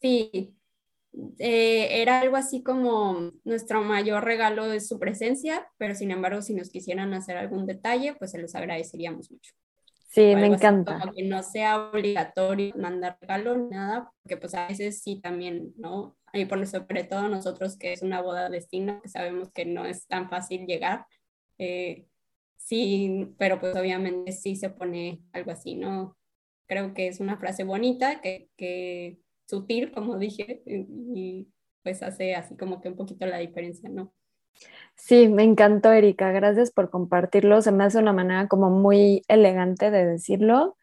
Sí, 0.00 0.56
eh, 1.38 2.02
era 2.02 2.20
algo 2.20 2.36
así 2.36 2.62
como 2.62 3.32
nuestro 3.44 3.82
mayor 3.82 4.24
regalo 4.24 4.72
es 4.72 4.88
su 4.88 4.98
presencia, 4.98 5.68
pero 5.78 5.94
sin 5.94 6.10
embargo, 6.10 6.42
si 6.42 6.54
nos 6.54 6.70
quisieran 6.70 7.14
hacer 7.14 7.36
algún 7.36 7.66
detalle, 7.66 8.14
pues 8.14 8.32
se 8.32 8.38
los 8.38 8.54
agradeceríamos 8.54 9.30
mucho. 9.30 9.52
Sí, 10.08 10.34
me 10.36 10.46
encanta. 10.46 11.00
Como 11.00 11.12
que 11.12 11.24
no 11.24 11.42
sea 11.42 11.90
obligatorio 11.90 12.72
mandar 12.76 13.18
regalo, 13.20 13.56
nada, 13.56 14.12
porque 14.22 14.36
pues 14.36 14.54
a 14.54 14.68
veces 14.68 15.02
sí 15.02 15.20
también, 15.20 15.72
¿no? 15.76 16.16
Y 16.32 16.44
por 16.44 16.64
sobre 16.66 17.04
todo 17.04 17.28
nosotros 17.28 17.76
que 17.76 17.92
es 17.92 18.02
una 18.02 18.20
boda 18.20 18.48
destino, 18.48 19.00
que 19.02 19.08
sabemos 19.08 19.50
que 19.52 19.64
no 19.64 19.84
es 19.84 20.06
tan 20.06 20.28
fácil 20.30 20.66
llegar, 20.66 21.06
eh, 21.58 22.06
sí, 22.56 23.34
pero 23.38 23.58
pues 23.58 23.74
obviamente 23.76 24.32
sí 24.32 24.54
se 24.56 24.70
pone 24.70 25.20
algo 25.32 25.50
así, 25.50 25.74
¿no? 25.74 26.16
Creo 26.66 26.94
que 26.94 27.08
es 27.08 27.20
una 27.20 27.36
frase 27.36 27.64
bonita, 27.64 28.20
que, 28.20 28.48
que 28.56 29.18
sutil, 29.46 29.92
como 29.92 30.18
dije, 30.18 30.62
y 30.66 31.48
pues 31.82 32.02
hace 32.02 32.34
así 32.34 32.56
como 32.56 32.80
que 32.80 32.88
un 32.88 32.96
poquito 32.96 33.26
la 33.26 33.38
diferencia, 33.38 33.88
¿no? 33.90 34.12
Sí, 34.96 35.28
me 35.28 35.42
encantó, 35.42 35.92
Erika. 35.92 36.32
Gracias 36.32 36.70
por 36.70 36.90
compartirlo. 36.90 37.60
Se 37.62 37.72
me 37.72 37.84
hace 37.84 37.98
una 37.98 38.12
manera 38.12 38.48
como 38.48 38.70
muy 38.70 39.22
elegante 39.28 39.90
de 39.90 40.06
decirlo. 40.06 40.76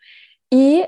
Y 0.50 0.84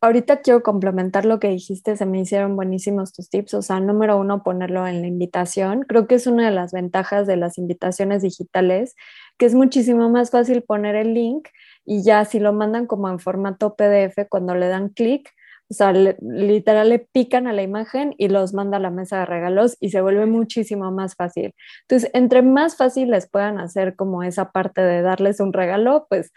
ahorita 0.00 0.42
quiero 0.42 0.62
complementar 0.62 1.24
lo 1.24 1.38
que 1.38 1.48
dijiste. 1.48 1.96
Se 1.96 2.06
me 2.06 2.20
hicieron 2.20 2.56
buenísimos 2.56 3.12
tus 3.12 3.30
tips. 3.30 3.54
O 3.54 3.62
sea, 3.62 3.80
número 3.80 4.18
uno, 4.18 4.42
ponerlo 4.42 4.86
en 4.86 5.00
la 5.00 5.06
invitación. 5.06 5.82
Creo 5.82 6.06
que 6.06 6.16
es 6.16 6.26
una 6.26 6.46
de 6.46 6.54
las 6.54 6.72
ventajas 6.72 7.26
de 7.26 7.36
las 7.36 7.56
invitaciones 7.56 8.22
digitales, 8.22 8.94
que 9.38 9.46
es 9.46 9.54
muchísimo 9.54 10.10
más 10.10 10.30
fácil 10.30 10.62
poner 10.62 10.96
el 10.96 11.14
link 11.14 11.48
y 11.86 12.02
ya 12.02 12.24
si 12.24 12.40
lo 12.40 12.52
mandan 12.52 12.86
como 12.86 13.08
en 13.08 13.18
formato 13.18 13.76
PDF, 13.76 14.26
cuando 14.28 14.54
le 14.54 14.68
dan 14.68 14.88
clic, 14.88 15.30
o 15.70 15.74
sea, 15.74 15.92
literal 15.92 16.90
le 16.90 16.98
pican 16.98 17.46
a 17.46 17.52
la 17.52 17.62
imagen 17.62 18.14
y 18.18 18.28
los 18.28 18.52
manda 18.52 18.76
a 18.76 18.80
la 18.80 18.90
mesa 18.90 19.20
de 19.20 19.26
regalos 19.26 19.76
y 19.80 19.90
se 19.90 20.02
vuelve 20.02 20.26
muchísimo 20.26 20.90
más 20.90 21.14
fácil. 21.14 21.54
Entonces, 21.82 22.10
entre 22.12 22.42
más 22.42 22.76
fácil 22.76 23.10
les 23.10 23.28
puedan 23.28 23.58
hacer 23.58 23.96
como 23.96 24.22
esa 24.22 24.50
parte 24.52 24.82
de 24.82 25.02
darles 25.02 25.40
un 25.40 25.52
regalo, 25.52 26.06
pues 26.08 26.32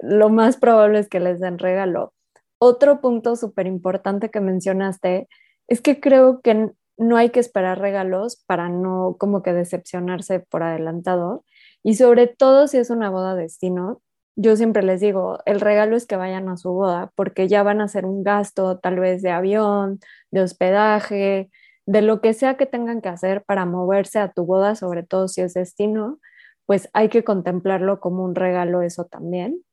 lo 0.00 0.28
más 0.30 0.56
probable 0.56 1.00
es 1.00 1.08
que 1.08 1.20
les 1.20 1.40
den 1.40 1.58
regalo. 1.58 2.12
Otro 2.58 3.00
punto 3.00 3.36
súper 3.36 3.66
importante 3.66 4.30
que 4.30 4.40
mencionaste 4.40 5.28
es 5.68 5.80
que 5.80 6.00
creo 6.00 6.40
que 6.40 6.70
no 6.96 7.16
hay 7.16 7.30
que 7.30 7.40
esperar 7.40 7.78
regalos 7.80 8.42
para 8.46 8.68
no 8.68 9.16
como 9.18 9.42
que 9.42 9.52
decepcionarse 9.52 10.40
por 10.40 10.62
adelantado 10.62 11.44
y 11.84 11.94
sobre 11.94 12.26
todo 12.26 12.66
si 12.66 12.78
es 12.78 12.90
una 12.90 13.10
boda 13.10 13.34
destino, 13.36 14.02
yo 14.40 14.56
siempre 14.56 14.84
les 14.84 15.00
digo, 15.00 15.40
el 15.46 15.60
regalo 15.60 15.96
es 15.96 16.06
que 16.06 16.14
vayan 16.14 16.48
a 16.48 16.56
su 16.56 16.70
boda, 16.70 17.10
porque 17.16 17.48
ya 17.48 17.64
van 17.64 17.80
a 17.80 17.84
hacer 17.84 18.06
un 18.06 18.22
gasto 18.22 18.78
tal 18.78 19.00
vez 19.00 19.20
de 19.20 19.30
avión, 19.30 19.98
de 20.30 20.42
hospedaje, 20.42 21.50
de 21.86 22.02
lo 22.02 22.20
que 22.20 22.34
sea 22.34 22.56
que 22.56 22.64
tengan 22.64 23.00
que 23.00 23.08
hacer 23.08 23.42
para 23.42 23.66
moverse 23.66 24.20
a 24.20 24.30
tu 24.30 24.46
boda, 24.46 24.76
sobre 24.76 25.02
todo 25.02 25.26
si 25.26 25.40
es 25.40 25.54
destino, 25.54 26.20
pues 26.66 26.88
hay 26.92 27.08
que 27.08 27.24
contemplarlo 27.24 27.98
como 27.98 28.24
un 28.24 28.36
regalo 28.36 28.82
eso 28.82 29.06
también. 29.06 29.64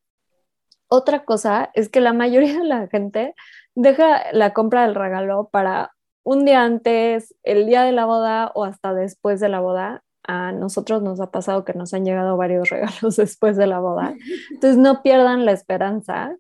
Otra 0.88 1.26
cosa 1.26 1.70
es 1.76 1.90
que 1.90 2.02
la 2.02 2.14
mayoría 2.14 2.58
de 2.58 2.64
la 2.64 2.88
gente 2.88 3.36
deja 3.76 4.32
la 4.34 4.54
compra 4.54 4.82
del 4.82 4.96
regalo 4.96 5.50
para 5.52 5.92
un 6.24 6.44
día 6.44 6.64
antes, 6.64 7.36
el 7.44 7.68
día 7.68 7.84
de 7.84 7.92
la 7.92 8.06
boda 8.06 8.52
o 8.56 8.64
hasta 8.64 8.96
después 8.96 9.40
de 9.40 9.50
la 9.50 9.60
boda 9.60 10.05
a 10.28 10.52
nosotros 10.52 11.02
nos 11.02 11.20
ha 11.20 11.32
pasado 11.32 11.66
que 11.66 11.74
nos 11.74 11.94
han 11.94 12.06
llegado 12.06 12.38
varios 12.38 12.70
regalos 12.70 13.16
después 13.16 13.58
de 13.58 13.68
la 13.68 13.80
boda. 13.80 14.16
Entonces 14.52 14.78
no 14.78 15.02
pierdan 15.02 15.46
la 15.46 15.52
esperanza. 15.52 16.36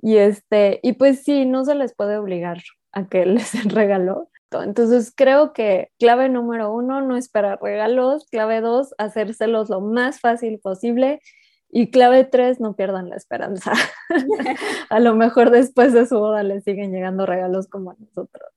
Y 0.00 0.16
este, 0.16 0.80
y 0.82 0.94
pues 0.94 1.22
sí, 1.24 1.46
no 1.46 1.64
se 1.64 1.74
les 1.74 1.94
puede 1.94 2.18
obligar 2.18 2.58
a 2.92 3.06
que 3.06 3.26
les 3.26 3.52
den 3.52 3.70
regalo. 3.70 4.30
Entonces 4.52 5.12
creo 5.14 5.52
que 5.52 5.90
clave 5.98 6.28
número 6.28 6.72
uno, 6.72 7.02
no 7.02 7.16
esperar 7.16 7.58
regalos. 7.60 8.26
Clave 8.30 8.60
dos, 8.60 8.94
hacérselos 8.98 9.68
lo 9.68 9.80
más 9.80 10.20
fácil 10.20 10.60
posible. 10.60 11.20
Y 11.68 11.90
clave 11.90 12.24
tres, 12.24 12.60
no 12.60 12.74
pierdan 12.76 13.10
la 13.10 13.16
esperanza. 13.16 13.72
a 14.88 15.00
lo 15.00 15.14
mejor 15.14 15.50
después 15.50 15.92
de 15.92 16.06
su 16.06 16.18
boda 16.18 16.42
les 16.42 16.64
siguen 16.64 16.92
llegando 16.92 17.26
regalos 17.26 17.66
como 17.66 17.90
a 17.90 17.96
nosotros. 17.98 18.50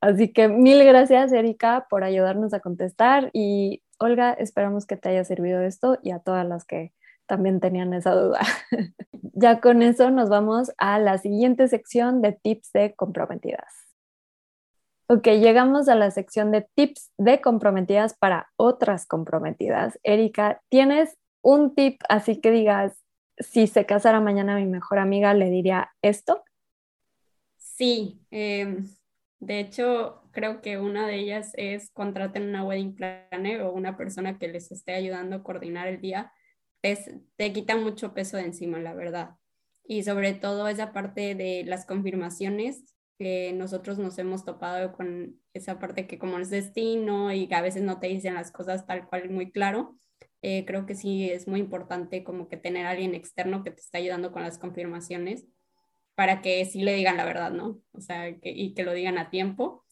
Así 0.00 0.32
que 0.32 0.48
mil 0.48 0.84
gracias, 0.84 1.32
Erika, 1.32 1.86
por 1.90 2.04
ayudarnos 2.04 2.54
a 2.54 2.60
contestar 2.60 3.30
y 3.32 3.82
Olga, 3.98 4.32
esperamos 4.32 4.86
que 4.86 4.96
te 4.96 5.08
haya 5.08 5.24
servido 5.24 5.60
esto 5.60 5.98
y 6.02 6.12
a 6.12 6.20
todas 6.20 6.46
las 6.46 6.64
que 6.64 6.92
también 7.26 7.60
tenían 7.60 7.92
esa 7.92 8.14
duda. 8.14 8.40
ya 9.34 9.60
con 9.60 9.82
eso 9.82 10.10
nos 10.10 10.28
vamos 10.28 10.72
a 10.78 10.98
la 10.98 11.18
siguiente 11.18 11.68
sección 11.68 12.22
de 12.22 12.32
tips 12.32 12.72
de 12.72 12.94
comprometidas. 12.94 13.88
Ok, 15.08 15.26
llegamos 15.28 15.88
a 15.88 15.94
la 15.94 16.10
sección 16.10 16.52
de 16.52 16.68
tips 16.74 17.12
de 17.16 17.40
comprometidas 17.40 18.14
para 18.14 18.50
otras 18.56 19.06
comprometidas. 19.06 19.98
Erika, 20.02 20.60
¿tienes 20.68 21.16
un 21.40 21.74
tip 21.74 22.02
así 22.08 22.40
que 22.40 22.50
digas, 22.50 23.02
si 23.38 23.66
se 23.66 23.86
casara 23.86 24.20
mañana 24.20 24.56
mi 24.56 24.66
mejor 24.66 24.98
amiga, 24.98 25.32
le 25.34 25.50
diría 25.50 25.90
esto? 26.02 26.44
Sí, 27.56 28.20
em, 28.30 28.86
de 29.40 29.60
hecho, 29.60 30.22
creo 30.38 30.60
que 30.60 30.78
una 30.78 31.08
de 31.08 31.16
ellas 31.16 31.50
es 31.54 31.90
contraten 31.90 32.48
una 32.48 32.64
wedding 32.64 32.94
planner 32.94 33.62
o 33.62 33.72
una 33.72 33.96
persona 33.96 34.38
que 34.38 34.46
les 34.46 34.70
esté 34.70 34.94
ayudando 34.94 35.34
a 35.34 35.42
coordinar 35.42 35.88
el 35.88 36.00
día. 36.00 36.32
te 36.80 37.52
quita 37.52 37.76
mucho 37.76 38.14
peso 38.14 38.36
de 38.36 38.44
encima, 38.44 38.78
la 38.78 38.94
verdad. 38.94 39.30
Y 39.84 40.04
sobre 40.04 40.34
todo 40.34 40.68
esa 40.68 40.92
parte 40.92 41.34
de 41.34 41.64
las 41.66 41.86
confirmaciones, 41.86 42.94
que 43.18 43.52
nosotros 43.52 43.98
nos 43.98 44.16
hemos 44.18 44.44
topado 44.44 44.92
con 44.92 45.40
esa 45.54 45.80
parte 45.80 46.06
que 46.06 46.20
como 46.20 46.38
es 46.38 46.50
destino 46.50 47.32
y 47.32 47.48
que 47.48 47.56
a 47.56 47.60
veces 47.62 47.82
no 47.82 47.98
te 47.98 48.06
dicen 48.06 48.34
las 48.34 48.52
cosas 48.52 48.86
tal 48.86 49.08
cual 49.08 49.30
muy 49.30 49.50
claro, 49.50 49.98
eh, 50.40 50.64
creo 50.66 50.86
que 50.86 50.94
sí 50.94 51.28
es 51.28 51.48
muy 51.48 51.58
importante 51.58 52.22
como 52.22 52.46
que 52.46 52.56
tener 52.56 52.86
a 52.86 52.90
alguien 52.90 53.16
externo 53.16 53.64
que 53.64 53.72
te 53.72 53.80
está 53.80 53.98
ayudando 53.98 54.30
con 54.30 54.42
las 54.42 54.56
confirmaciones 54.56 55.48
para 56.14 56.42
que 56.42 56.64
sí 56.64 56.82
le 56.82 56.94
digan 56.94 57.16
la 57.16 57.24
verdad, 57.24 57.50
¿no? 57.50 57.80
O 57.90 58.00
sea, 58.00 58.28
y 58.28 58.74
que 58.74 58.84
lo 58.84 58.92
digan 58.92 59.18
a 59.18 59.30
tiempo, 59.30 59.84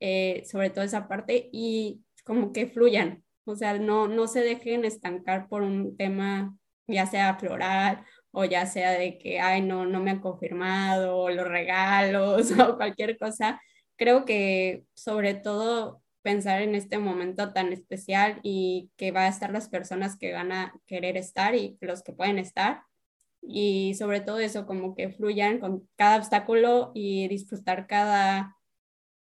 eh, 0.00 0.42
sobre 0.46 0.70
todo 0.70 0.84
esa 0.84 1.08
parte, 1.08 1.48
y 1.52 2.02
como 2.24 2.52
que 2.52 2.66
fluyan, 2.66 3.24
o 3.44 3.56
sea, 3.56 3.78
no, 3.78 4.08
no 4.08 4.26
se 4.28 4.40
dejen 4.40 4.84
estancar 4.84 5.48
por 5.48 5.62
un 5.62 5.96
tema, 5.96 6.56
ya 6.86 7.06
sea 7.06 7.36
floral 7.36 8.04
o 8.32 8.44
ya 8.44 8.66
sea 8.66 8.92
de 8.92 9.18
que, 9.18 9.40
ay, 9.40 9.62
no, 9.62 9.86
no 9.86 10.00
me 10.00 10.10
han 10.12 10.20
confirmado, 10.20 11.30
los 11.30 11.48
regalos 11.48 12.50
o 12.58 12.76
cualquier 12.76 13.18
cosa. 13.18 13.60
Creo 13.96 14.24
que 14.24 14.84
sobre 14.94 15.34
todo 15.34 16.02
pensar 16.22 16.62
en 16.62 16.74
este 16.74 16.98
momento 16.98 17.52
tan 17.52 17.72
especial 17.72 18.40
y 18.42 18.90
que 18.96 19.10
va 19.12 19.22
a 19.24 19.28
estar 19.28 19.50
las 19.52 19.68
personas 19.68 20.16
que 20.18 20.32
van 20.32 20.52
a 20.52 20.74
querer 20.86 21.16
estar 21.16 21.54
y 21.54 21.78
los 21.80 22.02
que 22.02 22.12
pueden 22.12 22.38
estar 22.38 22.82
y 23.42 23.94
sobre 23.94 24.20
todo 24.20 24.38
eso, 24.38 24.66
como 24.66 24.94
que 24.94 25.10
fluyan 25.10 25.60
con 25.60 25.88
cada 25.96 26.18
obstáculo 26.18 26.92
y 26.94 27.28
disfrutar 27.28 27.86
cada, 27.86 28.56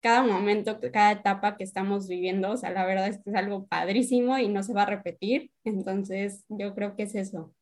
cada 0.00 0.22
momento, 0.22 0.78
cada 0.92 1.12
etapa 1.12 1.56
que 1.56 1.64
estamos 1.64 2.08
viviendo. 2.08 2.52
O 2.52 2.56
sea, 2.56 2.70
la 2.70 2.86
verdad 2.86 3.08
es 3.08 3.16
que 3.18 3.30
es 3.30 3.36
algo 3.36 3.66
padrísimo 3.66 4.38
y 4.38 4.48
no 4.48 4.62
se 4.62 4.72
va 4.74 4.82
a 4.82 4.86
repetir. 4.86 5.50
Entonces, 5.64 6.44
yo 6.48 6.74
creo 6.74 6.96
que 6.96 7.04
es 7.04 7.14
eso. 7.14 7.52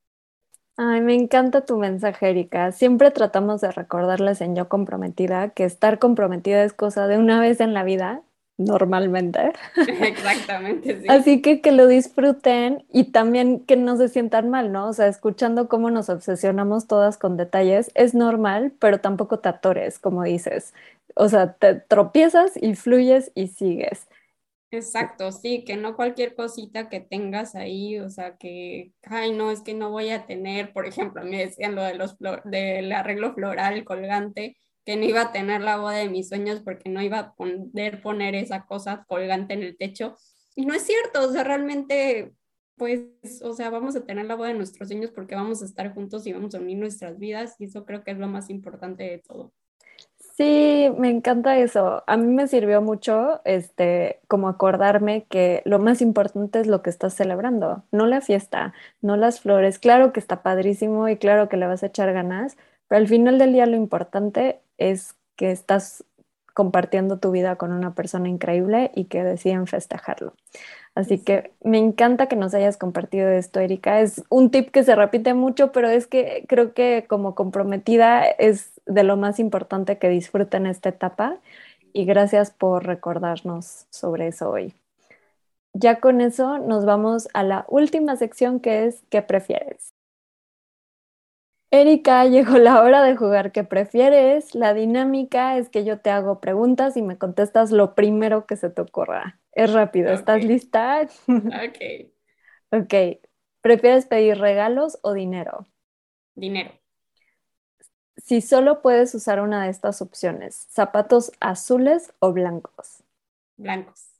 Ay, 0.77 1.01
me 1.03 1.15
encanta 1.15 1.65
tu 1.65 1.77
mensaje, 1.79 2.31
Erika. 2.31 2.73
Siempre 2.73 3.13
tratamos 3.13 3.61
de 3.61 3.71
recordarles 3.71 4.41
en 4.41 4.57
Yo 4.57 4.69
Comprometida 4.69 5.51
que 5.51 5.65
estar 5.65 6.01
comprometida 6.01 6.65
es 6.65 6.73
cosa 6.73 7.07
de 7.07 7.17
una 7.17 7.41
vez 7.41 7.61
en 7.61 7.75
la 7.75 7.85
vida, 7.85 8.23
normalmente. 8.57 9.53
Exactamente, 9.87 11.01
sí. 11.01 11.07
Así 11.09 11.43
que 11.43 11.61
que 11.61 11.71
lo 11.71 11.87
disfruten 11.87 12.85
y 12.93 13.05
también 13.13 13.61
que 13.61 13.77
no 13.77 13.97
se 13.97 14.09
sientan 14.09 14.51
mal, 14.51 14.73
¿no? 14.73 14.89
O 14.89 14.93
sea, 14.93 15.07
escuchando 15.07 15.69
cómo 15.69 15.91
nos 15.91 16.09
obsesionamos 16.09 16.89
todas 16.89 17.19
con 17.19 17.37
detalles 17.37 17.93
es 17.95 18.15
normal, 18.15 18.73
pero 18.81 18.99
tampoco 18.99 19.39
te 19.39 19.49
atores, 19.51 20.01
como 20.01 20.25
dices. 20.25 20.75
O 21.15 21.29
sea, 21.29 21.55
te 21.55 21.75
tropiezas 21.75 22.53
y 22.61 22.75
fluyes 22.75 23.31
y 23.35 23.49
sigues. 23.49 24.07
Exacto, 24.71 25.31
sí, 25.31 25.65
que 25.65 25.77
no 25.77 25.95
cualquier 25.95 26.35
cosita 26.35 26.89
que 26.89 27.01
tengas 27.01 27.55
ahí, 27.55 28.01
o 28.01 28.11
sea, 28.11 28.37
que, 28.37 28.93
ay, 29.05 29.33
no, 29.33 29.53
es 29.53 29.61
que 29.61 29.73
no 29.73 29.91
voy 29.91 30.11
a 30.11 30.27
tener, 30.27 30.73
por 30.73 30.87
ejemplo, 30.87 31.23
me 31.23 31.39
decían 31.39 31.77
lo 31.77 31.83
de 31.85 31.95
los 31.95 32.17
del 32.45 32.93
arreglo 32.93 33.35
floral 33.35 33.85
colgante, 33.85 34.57
que 34.85 34.97
no 34.97 35.05
iba 35.05 35.23
a 35.23 35.33
tener 35.33 35.63
la 35.63 35.77
boda 35.77 35.93
de 35.97 36.09
mis 36.09 36.29
sueños 36.29 36.61
porque 36.61 36.91
no 36.91 37.01
iba 37.03 37.19
a 37.19 37.35
poder 37.35 38.03
poner 38.03 38.35
esa 38.35 38.67
cosa 38.67 39.05
colgante 39.07 39.55
en 39.55 39.63
el 39.63 39.77
techo. 39.77 40.17
Y 40.57 40.67
no 40.67 40.75
es 40.75 40.83
cierto, 40.83 41.23
o 41.29 41.33
sea, 41.33 41.45
realmente, 41.45 42.35
pues, 42.77 43.41
o 43.43 43.55
sea, 43.55 43.71
vamos 43.71 43.95
a 43.95 44.05
tener 44.05 44.27
la 44.27 44.35
boda 44.35 44.49
de 44.49 44.55
nuestros 44.55 44.89
sueños 44.89 45.13
porque 45.13 45.37
vamos 45.37 45.63
a 45.63 45.67
estar 45.67 45.95
juntos 45.95 46.27
y 46.27 46.33
vamos 46.33 46.55
a 46.55 46.59
unir 46.59 46.79
nuestras 46.79 47.19
vidas 47.19 47.55
y 47.61 47.67
eso 47.67 47.85
creo 47.85 48.03
que 48.03 48.11
es 48.11 48.19
lo 48.19 48.27
más 48.27 48.51
importante 48.51 49.05
de 49.05 49.19
todo. 49.19 49.53
Sí, 50.37 50.91
me 50.99 51.11
encanta 51.11 51.57
eso. 51.59 52.03
A 52.09 52.17
mí 52.17 52.27
me 52.27 52.49
sirvió 52.49 52.83
mucho, 52.83 53.41
este, 53.45 54.21
como 54.27 54.49
acordarme 54.49 55.27
que 55.27 55.63
lo 55.65 55.79
más 55.79 56.03
importante 56.03 56.59
es 56.59 56.67
lo 56.67 56.83
que 56.83 56.91
estás 56.91 57.15
celebrando, 57.15 57.85
no 57.93 58.07
la 58.07 58.21
fiesta, 58.21 58.75
no 59.01 59.17
las 59.17 59.41
flores. 59.41 59.79
Claro 59.79 60.13
que 60.13 60.19
está 60.19 60.43
padrísimo 60.43 61.09
y 61.09 61.19
claro 61.19 61.49
que 61.49 61.57
le 61.57 61.69
vas 61.69 61.85
a 61.85 61.87
echar 61.87 62.13
ganas, 62.13 62.57
pero 62.89 62.99
al 63.01 63.07
final 63.07 63.39
del 63.39 63.53
día 63.53 63.67
lo 63.67 63.77
importante 63.77 64.61
es 64.77 65.15
que 65.37 65.53
estás 65.53 66.05
compartiendo 66.55 67.19
tu 67.19 67.31
vida 67.33 67.57
con 67.57 67.73
una 67.73 67.95
persona 67.95 68.29
increíble 68.29 68.91
y 68.95 69.05
que 69.07 69.23
deciden 69.25 69.67
festejarlo. 69.67 70.35
Así 70.95 71.19
que 71.19 71.53
me 71.63 71.79
encanta 71.79 72.29
que 72.29 72.37
nos 72.37 72.55
hayas 72.55 72.77
compartido 72.77 73.29
esto, 73.29 73.59
Erika. 73.61 74.01
Es 74.01 74.23
un 74.29 74.51
tip 74.51 74.71
que 74.71 74.85
se 74.85 74.95
repite 74.95 75.35
mucho, 75.35 75.73
pero 75.73 75.89
es 75.89 76.07
que 76.07 76.45
creo 76.49 76.73
que 76.73 77.07
como 77.09 77.35
comprometida 77.35 78.25
es 78.25 78.81
de 78.87 79.03
lo 79.03 79.17
más 79.17 79.41
importante 79.41 79.99
que 79.99 80.09
disfruten 80.09 80.67
esta 80.67 80.91
etapa 80.91 81.39
y 81.93 82.05
gracias 82.05 82.51
por 82.53 82.87
recordarnos 82.87 83.87
sobre 83.91 84.29
eso 84.29 84.51
hoy. 84.51 84.75
Ya 85.73 85.99
con 86.01 86.21
eso 86.21 86.59
nos 86.59 86.85
vamos 86.85 87.29
a 87.35 87.43
la 87.43 87.65
última 87.69 88.17
sección 88.17 88.61
que 88.61 88.87
es 88.87 89.03
¿qué 89.11 89.23
prefieres? 89.23 89.94
Erika, 91.75 92.25
llegó 92.27 92.57
la 92.59 92.81
hora 92.83 93.03
de 93.03 93.17
jugar 93.17 93.51
¿qué 93.51 93.65
prefieres? 93.65 94.55
La 94.55 94.75
dinámica 94.75 95.59
es 95.59 95.69
que 95.69 95.85
yo 95.85 95.99
te 95.99 96.09
hago 96.09 96.41
preguntas 96.41 96.97
y 96.97 97.03
me 97.03 97.19
contestas 97.19 97.73
lo 97.73 97.97
primero 97.97 98.47
que 98.47 98.55
se 98.55 98.71
te 98.71 98.81
ocurra. 98.81 99.41
Es 99.51 99.73
rápido, 99.73 100.13
¿estás 100.13 100.45
lista? 100.45 101.01
Ok. 101.27 102.13
ok. 102.71 102.95
¿Prefieres 103.61 104.07
pedir 104.07 104.39
regalos 104.39 105.01
o 105.03 105.15
dinero? 105.15 105.67
Dinero. 106.37 106.71
Si 108.19 108.41
solo 108.41 108.81
puedes 108.81 109.13
usar 109.17 109.41
una 109.41 109.65
de 109.65 109.71
estas 109.71 110.01
opciones, 110.01 110.69
¿zapatos 110.71 111.33
azules 111.41 112.13
o 112.21 112.33
blancos? 112.33 113.03
Blancos. 113.57 114.13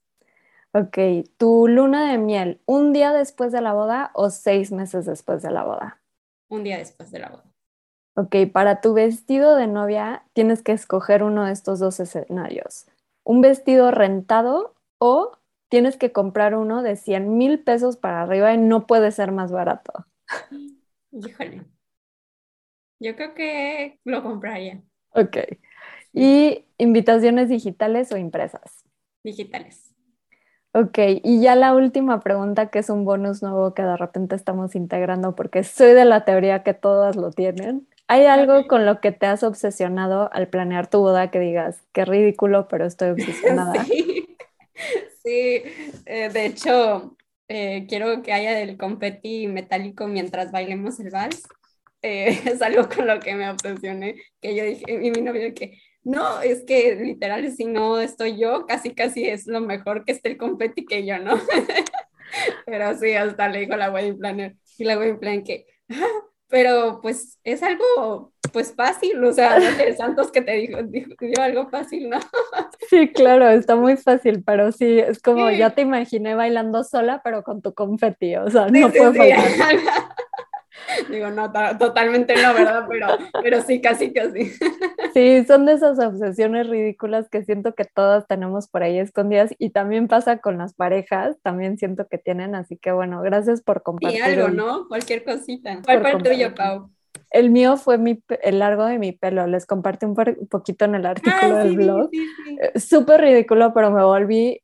Ok, 0.73 0.99
¿tu 1.37 1.69
luna 1.69 2.11
de 2.11 2.19
miel 2.19 2.61
un 2.67 2.93
día 2.93 3.13
después 3.13 3.53
de 3.53 3.61
la 3.61 3.75
boda 3.75 4.11
o 4.15 4.31
seis 4.31 4.73
meses 4.73 5.07
después 5.07 5.41
de 5.41 5.53
la 5.53 5.63
boda? 5.63 6.01
Un 6.49 6.65
día 6.65 6.79
después 6.79 7.11
de 7.11 7.19
la 7.19 7.31
boda. 7.31 7.45
Ok, 8.17 8.37
para 8.53 8.81
tu 8.81 8.95
vestido 8.95 9.57
de 9.57 9.67
novia 9.67 10.25
tienes 10.35 10.63
que 10.63 10.73
escoger 10.73 11.23
uno 11.25 11.45
de 11.45 11.53
estos 11.53 11.81
dos 11.81 11.99
escenarios. 11.99 12.87
Un 13.25 13.41
vestido 13.41 13.91
rentado 13.91 14.75
o 14.99 15.39
tienes 15.69 15.97
que 15.97 16.13
comprar 16.13 16.55
uno 16.55 16.83
de 16.83 16.97
100 16.97 17.37
mil 17.37 17.59
pesos 17.59 17.97
para 17.97 18.23
arriba 18.23 18.55
y 18.55 18.59
no 18.59 18.87
puede 18.87 19.11
ser 19.11 19.33
más 19.33 19.51
barato. 19.51 20.07
Híjole. 21.13 21.65
Yo 23.01 23.17
creo 23.17 23.35
que 23.35 23.99
lo 24.05 24.23
compraría. 24.23 24.83
Ok. 25.11 25.37
¿Y 26.13 26.65
invitaciones 26.79 27.49
digitales 27.49 28.13
o 28.13 28.17
impresas? 28.17 28.85
Digitales. 29.25 29.94
Ok, 30.77 30.99
y 31.23 31.41
ya 31.41 31.55
la 31.55 31.73
última 31.73 32.19
pregunta, 32.21 32.69
que 32.69 32.81
es 32.81 32.91
un 32.91 33.05
bonus 33.05 33.43
nuevo 33.43 33.75
que 33.75 33.83
de 33.83 33.97
repente 33.97 34.35
estamos 34.35 34.75
integrando 34.75 35.37
porque 35.37 35.63
soy 35.63 35.93
de 35.93 36.05
la 36.05 36.25
teoría 36.25 36.65
que 36.65 36.75
todas 36.75 37.15
lo 37.15 37.31
tienen. 37.31 37.87
¿Hay 38.09 38.27
algo 38.27 38.67
con 38.67 38.85
lo 38.85 39.01
que 39.01 39.13
te 39.13 39.27
has 39.27 39.45
obsesionado 39.45 40.29
al 40.33 40.49
planear 40.49 40.91
tu 40.91 40.99
boda 40.99 41.31
que 41.31 41.39
digas, 41.39 41.81
qué 41.93 42.05
ridículo, 42.05 42.67
pero 42.69 42.87
estoy 42.87 43.11
obsesionada? 43.11 43.75
Sí, 45.23 45.63
eh, 46.05 46.29
de 46.29 46.45
hecho, 46.45 47.17
eh, 47.49 47.87
quiero 47.89 48.21
que 48.23 48.35
haya 48.35 48.53
del 48.53 48.77
confeti 48.77 49.47
metálico 49.47 50.07
mientras 50.07 50.53
bailemos 50.53 51.01
el 51.01 51.09
vals. 51.11 51.49
Eh, 52.03 52.29
es 52.45 52.61
algo 52.61 52.89
con 52.89 53.07
lo 53.07 53.21
que 53.21 53.35
me 53.35 53.49
obsesioné, 53.49 54.17
que 54.43 54.55
yo 54.55 54.65
dije, 54.65 54.85
y 54.87 55.11
mi 55.11 55.23
novio 55.23 55.55
que, 55.55 55.81
no, 56.05 56.41
es 56.43 56.65
que 56.65 56.95
literal, 56.97 57.51
si 57.51 57.65
no 57.65 57.99
estoy 57.99 58.39
yo, 58.39 58.67
casi 58.67 58.95
casi 58.95 59.27
es 59.27 59.47
lo 59.47 59.61
mejor 59.61 60.05
que 60.05 60.13
esté 60.13 60.31
el 60.31 60.37
confeti 60.37 60.85
que 60.85 61.05
yo, 61.07 61.19
¿no? 61.19 61.35
Pero 62.67 62.97
sí, 62.97 63.15
hasta 63.15 63.49
le 63.49 63.61
dijo 63.61 63.77
la 63.77 63.91
wedding 63.91 64.19
planner, 64.19 64.57
y 64.79 64.85
la 64.85 64.99
wedding 64.99 65.19
planner 65.19 65.45
que, 65.45 65.67
ah, 65.91 66.25
pero 66.49 67.01
pues 67.03 67.39
es 67.43 67.63
algo 67.63 68.33
pues 68.53 68.75
fácil, 68.77 69.23
o 69.25 69.33
sea, 69.33 69.57
el 69.57 69.97
Santos 69.97 70.31
que 70.31 70.41
te 70.41 70.53
dijo, 70.53 70.79
dio 70.85 71.43
algo 71.43 71.69
fácil, 71.69 72.09
¿no? 72.09 72.21
Sí, 72.91 73.09
claro, 73.09 73.49
está 73.49 73.77
muy 73.77 73.97
fácil, 73.97 74.45
pero 74.45 74.71
sí, 74.71 74.99
es 74.99 75.21
como 75.21 75.51
ya 75.51 75.71
te 75.71 75.83
imaginé 75.83 76.35
bailando 76.35 76.85
sola, 76.85 77.23
pero 77.25 77.43
con 77.43 77.63
tu 77.63 77.73
confeti, 77.73 78.37
o 78.37 78.49
sea, 78.51 78.69
no 78.69 78.91
puedo 78.93 79.15
faltar. 79.15 79.77
Digo, 81.11 81.31
no, 81.31 81.53
totalmente 81.79 82.35
no, 82.41 82.55
¿verdad? 82.55 82.87
Pero, 82.89 83.07
pero 83.43 83.63
sí, 83.63 83.81
casi 83.81 84.13
casi. 84.13 84.53
Sí, 85.15 85.45
son 85.47 85.65
de 85.65 85.75
esas 85.75 85.97
obsesiones 86.01 86.69
ridículas 86.69 87.29
que 87.31 87.45
siento 87.45 87.77
que 87.77 87.85
todas 87.85 88.27
tenemos 88.27 88.67
por 88.67 88.83
ahí 88.83 88.99
escondidas 88.99 89.55
y 89.61 89.71
también 89.71 90.09
pasa 90.09 90.39
con 90.39 90.59
las 90.59 90.75
parejas, 90.75 91.37
también 91.43 91.79
siento 91.79 92.09
que 92.09 92.19
tienen, 92.19 92.57
así 92.57 92.77
que 92.77 92.91
bueno, 92.91 93.23
gracias 93.23 93.63
por 93.63 93.85
compartir. 93.85 94.19
Y 94.19 94.23
algo, 94.23 94.49
¿no? 94.49 94.89
Cualquier 94.89 95.23
cosita. 95.23 95.81
¿Cuál 95.85 96.01
fue 96.01 96.11
el 96.11 96.23
tuyo, 96.23 96.55
Pau? 96.57 96.91
El 97.31 97.51
mío 97.51 97.77
fue 97.77 97.97
mi, 97.97 98.23
el 98.43 98.59
largo 98.59 98.85
de 98.87 98.99
mi 98.99 99.13
pelo. 99.13 99.47
Les 99.47 99.67
compartí 99.67 100.07
un, 100.07 100.15
poquito 100.49 100.85
en 100.85 100.97
el 100.97 101.07
artículo 101.07 101.57
del 101.57 101.77
blog. 101.77 102.11
Eh, 102.61 102.79
súper 102.79 103.21
ridículo, 103.21 103.73
pero 103.73 103.91
me 103.91 104.03
volví, 104.03 104.61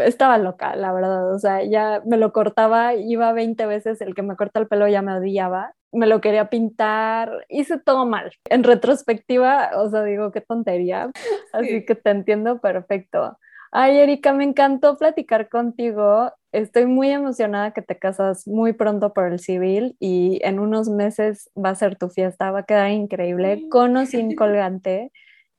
estaba 0.00 0.38
loca, 0.38 0.76
la 0.76 0.92
verdad. 0.92 1.34
O 1.34 1.38
sea, 1.38 1.62
ya 1.64 2.02
me 2.04 2.16
lo 2.16 2.32
cortaba, 2.32 2.94
iba 2.94 3.32
20 3.32 3.66
veces, 3.66 4.00
el 4.00 4.14
que 4.14 4.22
me 4.22 4.36
corta 4.36 4.60
el 4.60 4.68
pelo 4.68 4.88
ya 4.88 5.02
me 5.02 5.14
odiaba. 5.14 5.74
Me 5.92 6.06
lo 6.06 6.20
quería 6.20 6.50
pintar, 6.50 7.46
hice 7.48 7.78
todo 7.78 8.04
mal. 8.04 8.32
En 8.50 8.64
retrospectiva, 8.64 9.70
o 9.76 9.88
sea, 9.90 10.02
digo, 10.02 10.32
qué 10.32 10.40
tontería. 10.40 11.10
Así 11.52 11.84
que 11.84 11.94
te 11.94 12.10
entiendo 12.10 12.60
perfecto. 12.60 13.38
Ay, 13.76 13.98
Erika, 13.98 14.32
me 14.32 14.44
encantó 14.44 14.96
platicar 14.96 15.48
contigo. 15.48 16.30
Estoy 16.52 16.86
muy 16.86 17.10
emocionada 17.10 17.72
que 17.72 17.82
te 17.82 17.98
casas 17.98 18.46
muy 18.46 18.72
pronto 18.72 19.12
por 19.12 19.32
el 19.32 19.40
civil 19.40 19.96
y 19.98 20.38
en 20.44 20.60
unos 20.60 20.88
meses 20.88 21.50
va 21.56 21.70
a 21.70 21.74
ser 21.74 21.96
tu 21.96 22.08
fiesta, 22.08 22.52
va 22.52 22.60
a 22.60 22.64
quedar 22.64 22.92
increíble, 22.92 23.64
con 23.70 23.96
o 23.96 24.06
sin 24.06 24.34
colgante. 24.36 25.10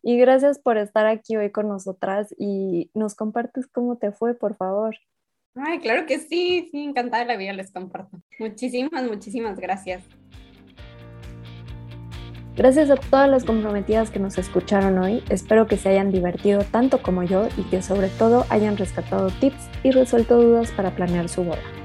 Y 0.07 0.17
gracias 0.17 0.59
por 0.59 0.77
estar 0.77 1.07
aquí 1.07 1.35
hoy 1.35 1.51
con 1.51 1.67
nosotras 1.67 2.31
y 2.37 2.91
nos 2.93 3.15
compartes 3.15 3.65
cómo 3.65 3.97
te 3.97 4.11
fue, 4.11 4.35
por 4.35 4.55
favor. 4.55 4.95
Ay, 5.55 5.79
claro 5.79 6.05
que 6.05 6.19
sí, 6.19 6.69
sí, 6.69 6.83
encantada 6.83 7.23
de 7.23 7.27
la 7.27 7.37
vida 7.37 7.53
les 7.53 7.71
comparto. 7.71 8.21
Muchísimas, 8.37 9.03
muchísimas 9.07 9.59
gracias. 9.59 10.03
Gracias 12.55 12.91
a 12.91 12.97
todas 12.97 13.27
las 13.27 13.45
comprometidas 13.45 14.11
que 14.11 14.19
nos 14.19 14.37
escucharon 14.37 14.99
hoy, 14.99 15.23
espero 15.29 15.65
que 15.65 15.75
se 15.75 15.89
hayan 15.89 16.11
divertido 16.11 16.61
tanto 16.61 17.01
como 17.01 17.23
yo 17.23 17.47
y 17.57 17.63
que 17.63 17.81
sobre 17.81 18.09
todo 18.09 18.45
hayan 18.49 18.77
rescatado 18.77 19.31
tips 19.41 19.69
y 19.81 19.89
resuelto 19.89 20.39
dudas 20.39 20.71
para 20.71 20.95
planear 20.95 21.29
su 21.29 21.43
boda. 21.43 21.84